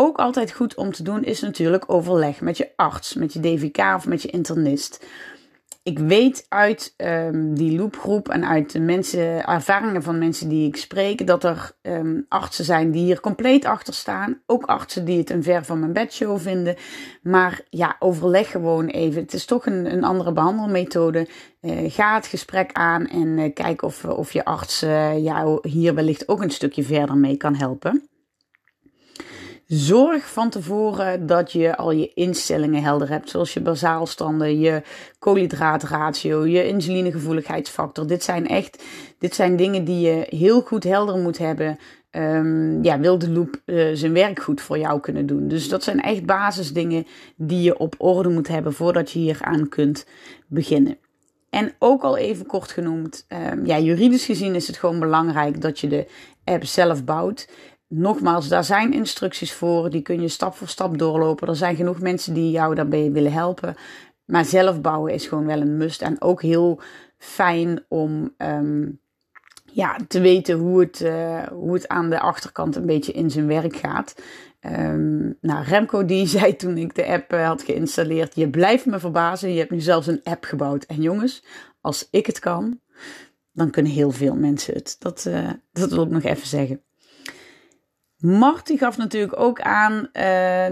Ook 0.00 0.16
altijd 0.16 0.52
goed 0.52 0.74
om 0.74 0.92
te 0.92 1.02
doen 1.02 1.24
is 1.24 1.40
natuurlijk 1.40 1.84
overleg 1.86 2.40
met 2.40 2.56
je 2.56 2.68
arts, 2.76 3.14
met 3.14 3.32
je 3.32 3.40
DVK 3.40 3.94
of 3.96 4.06
met 4.06 4.22
je 4.22 4.28
internist. 4.28 5.06
ik 5.82 5.98
weet 5.98 6.46
uit 6.48 6.94
um, 6.96 7.54
die 7.54 7.78
loopgroep 7.78 8.28
en 8.28 8.44
uit 8.44 8.72
de 8.72 8.80
mensen, 8.80 9.44
ervaringen 9.44 10.02
van 10.02 10.18
mensen 10.18 10.48
die 10.48 10.68
ik 10.68 10.76
spreek, 10.76 11.26
dat 11.26 11.44
er 11.44 11.72
um, 11.82 12.26
artsen 12.28 12.64
zijn 12.64 12.90
die 12.90 13.04
hier 13.04 13.20
compleet 13.20 13.64
achter 13.64 13.94
staan. 13.94 14.40
Ook 14.46 14.64
artsen 14.64 15.04
die 15.04 15.18
het 15.18 15.30
een 15.30 15.42
ver 15.42 15.64
van 15.64 15.78
mijn 15.78 15.92
bedshow 15.92 16.38
vinden. 16.38 16.76
Maar 17.22 17.60
ja, 17.70 17.96
overleg 17.98 18.50
gewoon 18.50 18.86
even. 18.86 19.22
Het 19.22 19.32
is 19.32 19.44
toch 19.44 19.66
een, 19.66 19.92
een 19.92 20.04
andere 20.04 20.32
behandelmethode. 20.32 21.28
Uh, 21.60 21.90
ga 21.90 22.14
het 22.14 22.26
gesprek 22.26 22.72
aan 22.72 23.06
en 23.06 23.38
uh, 23.38 23.54
kijk 23.54 23.82
of, 23.82 24.04
of 24.04 24.32
je 24.32 24.44
arts 24.44 24.82
uh, 24.82 25.24
jou 25.24 25.68
hier 25.68 25.94
wellicht 25.94 26.28
ook 26.28 26.42
een 26.42 26.50
stukje 26.50 26.82
verder 26.82 27.16
mee 27.16 27.36
kan 27.36 27.54
helpen. 27.54 28.08
Zorg 29.68 30.28
van 30.28 30.50
tevoren 30.50 31.26
dat 31.26 31.52
je 31.52 31.76
al 31.76 31.90
je 31.90 32.12
instellingen 32.14 32.82
helder 32.82 33.08
hebt, 33.08 33.30
zoals 33.30 33.54
je 33.54 33.60
basaalstanden, 33.60 34.58
je 34.58 34.82
koolhydraatratio, 35.18 36.46
je 36.46 36.66
insulinegevoeligheidsfactor. 36.66 38.06
Dit 38.06 38.22
zijn 38.22 38.46
echt, 38.46 38.82
dit 39.18 39.34
zijn 39.34 39.56
dingen 39.56 39.84
die 39.84 40.00
je 40.00 40.26
heel 40.28 40.60
goed 40.60 40.84
helder 40.84 41.16
moet 41.18 41.38
hebben. 41.38 41.78
Um, 42.10 42.84
ja, 42.84 43.00
wil 43.00 43.18
de 43.18 43.30
loop 43.30 43.60
uh, 43.66 43.88
zijn 43.92 44.12
werk 44.12 44.40
goed 44.40 44.60
voor 44.60 44.78
jou 44.78 45.00
kunnen 45.00 45.26
doen. 45.26 45.48
Dus 45.48 45.68
dat 45.68 45.82
zijn 45.82 46.00
echt 46.00 46.26
basisdingen 46.26 47.06
die 47.36 47.62
je 47.62 47.78
op 47.78 47.94
orde 47.98 48.28
moet 48.28 48.48
hebben 48.48 48.72
voordat 48.72 49.10
je 49.10 49.18
hier 49.18 49.38
aan 49.40 49.68
kunt 49.68 50.06
beginnen. 50.46 50.98
En 51.50 51.72
ook 51.78 52.02
al 52.02 52.16
even 52.16 52.46
kort 52.46 52.70
genoemd, 52.70 53.26
um, 53.52 53.66
ja, 53.66 53.78
juridisch 53.78 54.24
gezien 54.24 54.54
is 54.54 54.66
het 54.66 54.76
gewoon 54.76 55.00
belangrijk 55.00 55.60
dat 55.60 55.78
je 55.78 55.88
de 55.88 56.06
app 56.44 56.64
zelf 56.64 57.04
bouwt 57.04 57.48
nogmaals, 57.88 58.48
daar 58.48 58.64
zijn 58.64 58.92
instructies 58.92 59.52
voor. 59.52 59.90
Die 59.90 60.02
kun 60.02 60.20
je 60.20 60.28
stap 60.28 60.54
voor 60.54 60.68
stap 60.68 60.98
doorlopen. 60.98 61.48
Er 61.48 61.56
zijn 61.56 61.76
genoeg 61.76 62.00
mensen 62.00 62.34
die 62.34 62.50
jou 62.50 62.74
daarbij 62.74 63.12
willen 63.12 63.32
helpen. 63.32 63.74
Maar 64.24 64.44
zelf 64.44 64.80
bouwen 64.80 65.12
is 65.12 65.26
gewoon 65.26 65.46
wel 65.46 65.60
een 65.60 65.76
must. 65.76 66.02
En 66.02 66.20
ook 66.20 66.42
heel 66.42 66.80
fijn 67.18 67.84
om 67.88 68.34
um, 68.38 69.00
ja, 69.64 69.96
te 70.08 70.20
weten 70.20 70.58
hoe 70.58 70.80
het, 70.80 71.00
uh, 71.00 71.42
hoe 71.42 71.74
het 71.74 71.88
aan 71.88 72.10
de 72.10 72.20
achterkant 72.20 72.76
een 72.76 72.86
beetje 72.86 73.12
in 73.12 73.30
zijn 73.30 73.46
werk 73.46 73.76
gaat. 73.76 74.14
Um, 74.60 75.36
nou, 75.40 75.64
Remco 75.64 76.04
die 76.04 76.26
zei 76.36 76.56
toen 76.56 76.76
ik 76.76 76.94
de 76.94 77.06
app 77.06 77.32
uh, 77.32 77.46
had 77.46 77.62
geïnstalleerd: 77.62 78.34
Je 78.34 78.50
blijft 78.50 78.86
me 78.86 78.98
verbazen. 78.98 79.52
Je 79.52 79.58
hebt 79.58 79.70
nu 79.70 79.80
zelfs 79.80 80.06
een 80.06 80.20
app 80.22 80.44
gebouwd. 80.44 80.84
En 80.84 81.02
jongens, 81.02 81.44
als 81.80 82.08
ik 82.10 82.26
het 82.26 82.38
kan, 82.38 82.80
dan 83.52 83.70
kunnen 83.70 83.92
heel 83.92 84.10
veel 84.10 84.34
mensen 84.34 84.74
het. 84.74 84.96
Dat, 84.98 85.24
uh, 85.28 85.50
dat 85.72 85.90
wil 85.90 86.02
ik 86.02 86.10
nog 86.10 86.22
even 86.22 86.46
zeggen. 86.46 86.82
Mart 88.18 88.72
gaf 88.74 88.96
natuurlijk 88.96 89.40
ook 89.40 89.60
aan, 89.60 89.92
uh, 89.92 90.22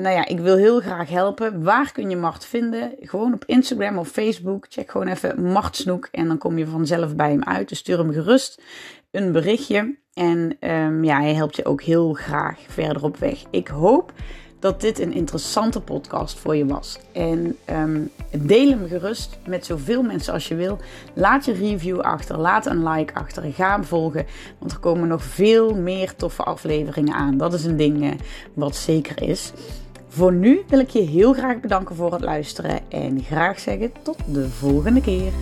nou 0.02 0.08
ja, 0.08 0.26
ik 0.26 0.40
wil 0.40 0.56
heel 0.56 0.80
graag 0.80 1.08
helpen. 1.08 1.62
Waar 1.62 1.92
kun 1.92 2.10
je 2.10 2.16
Mart 2.16 2.46
vinden? 2.46 2.94
Gewoon 3.00 3.34
op 3.34 3.44
Instagram 3.44 3.98
of 3.98 4.08
Facebook. 4.08 4.66
Check 4.68 4.90
gewoon 4.90 5.06
even 5.06 5.42
Mart 5.42 5.76
Snoek 5.76 6.08
en 6.10 6.28
dan 6.28 6.38
kom 6.38 6.58
je 6.58 6.66
vanzelf 6.66 7.16
bij 7.16 7.30
hem 7.30 7.44
uit. 7.44 7.68
Dus 7.68 7.78
stuur 7.78 7.98
hem 7.98 8.12
gerust 8.12 8.62
een 9.10 9.32
berichtje. 9.32 9.98
En 10.12 10.56
um, 10.60 11.04
ja, 11.04 11.20
hij 11.20 11.34
helpt 11.34 11.56
je 11.56 11.64
ook 11.64 11.82
heel 11.82 12.12
graag 12.12 12.58
verder 12.68 13.04
op 13.04 13.16
weg. 13.16 13.42
Ik 13.50 13.68
hoop 13.68 14.12
dat 14.66 14.80
dit 14.80 14.98
een 14.98 15.12
interessante 15.12 15.80
podcast 15.80 16.38
voor 16.38 16.56
je 16.56 16.66
was. 16.66 16.98
En 17.12 17.56
um, 17.70 18.10
deel 18.30 18.68
hem 18.68 18.88
gerust 18.88 19.38
met 19.46 19.66
zoveel 19.66 20.02
mensen 20.02 20.32
als 20.32 20.48
je 20.48 20.54
wil. 20.54 20.78
Laat 21.14 21.44
je 21.44 21.52
review 21.52 22.00
achter, 22.00 22.38
laat 22.38 22.66
een 22.66 22.88
like 22.88 23.14
achter 23.14 23.52
ga 23.52 23.70
hem 23.70 23.84
volgen. 23.84 24.26
Want 24.58 24.72
er 24.72 24.78
komen 24.78 25.08
nog 25.08 25.22
veel 25.22 25.74
meer 25.74 26.14
toffe 26.16 26.42
afleveringen 26.42 27.14
aan. 27.14 27.36
Dat 27.36 27.52
is 27.52 27.64
een 27.64 27.76
ding 27.76 28.02
uh, 28.02 28.10
wat 28.54 28.76
zeker 28.76 29.22
is. 29.22 29.52
Voor 30.08 30.32
nu 30.32 30.62
wil 30.68 30.78
ik 30.78 30.90
je 30.90 31.02
heel 31.02 31.32
graag 31.32 31.60
bedanken 31.60 31.96
voor 31.96 32.12
het 32.12 32.22
luisteren 32.22 32.80
en 32.88 33.22
graag 33.22 33.60
zeggen 33.60 33.92
tot 34.02 34.18
de 34.32 34.48
volgende 34.48 35.00
keer. 35.00 35.32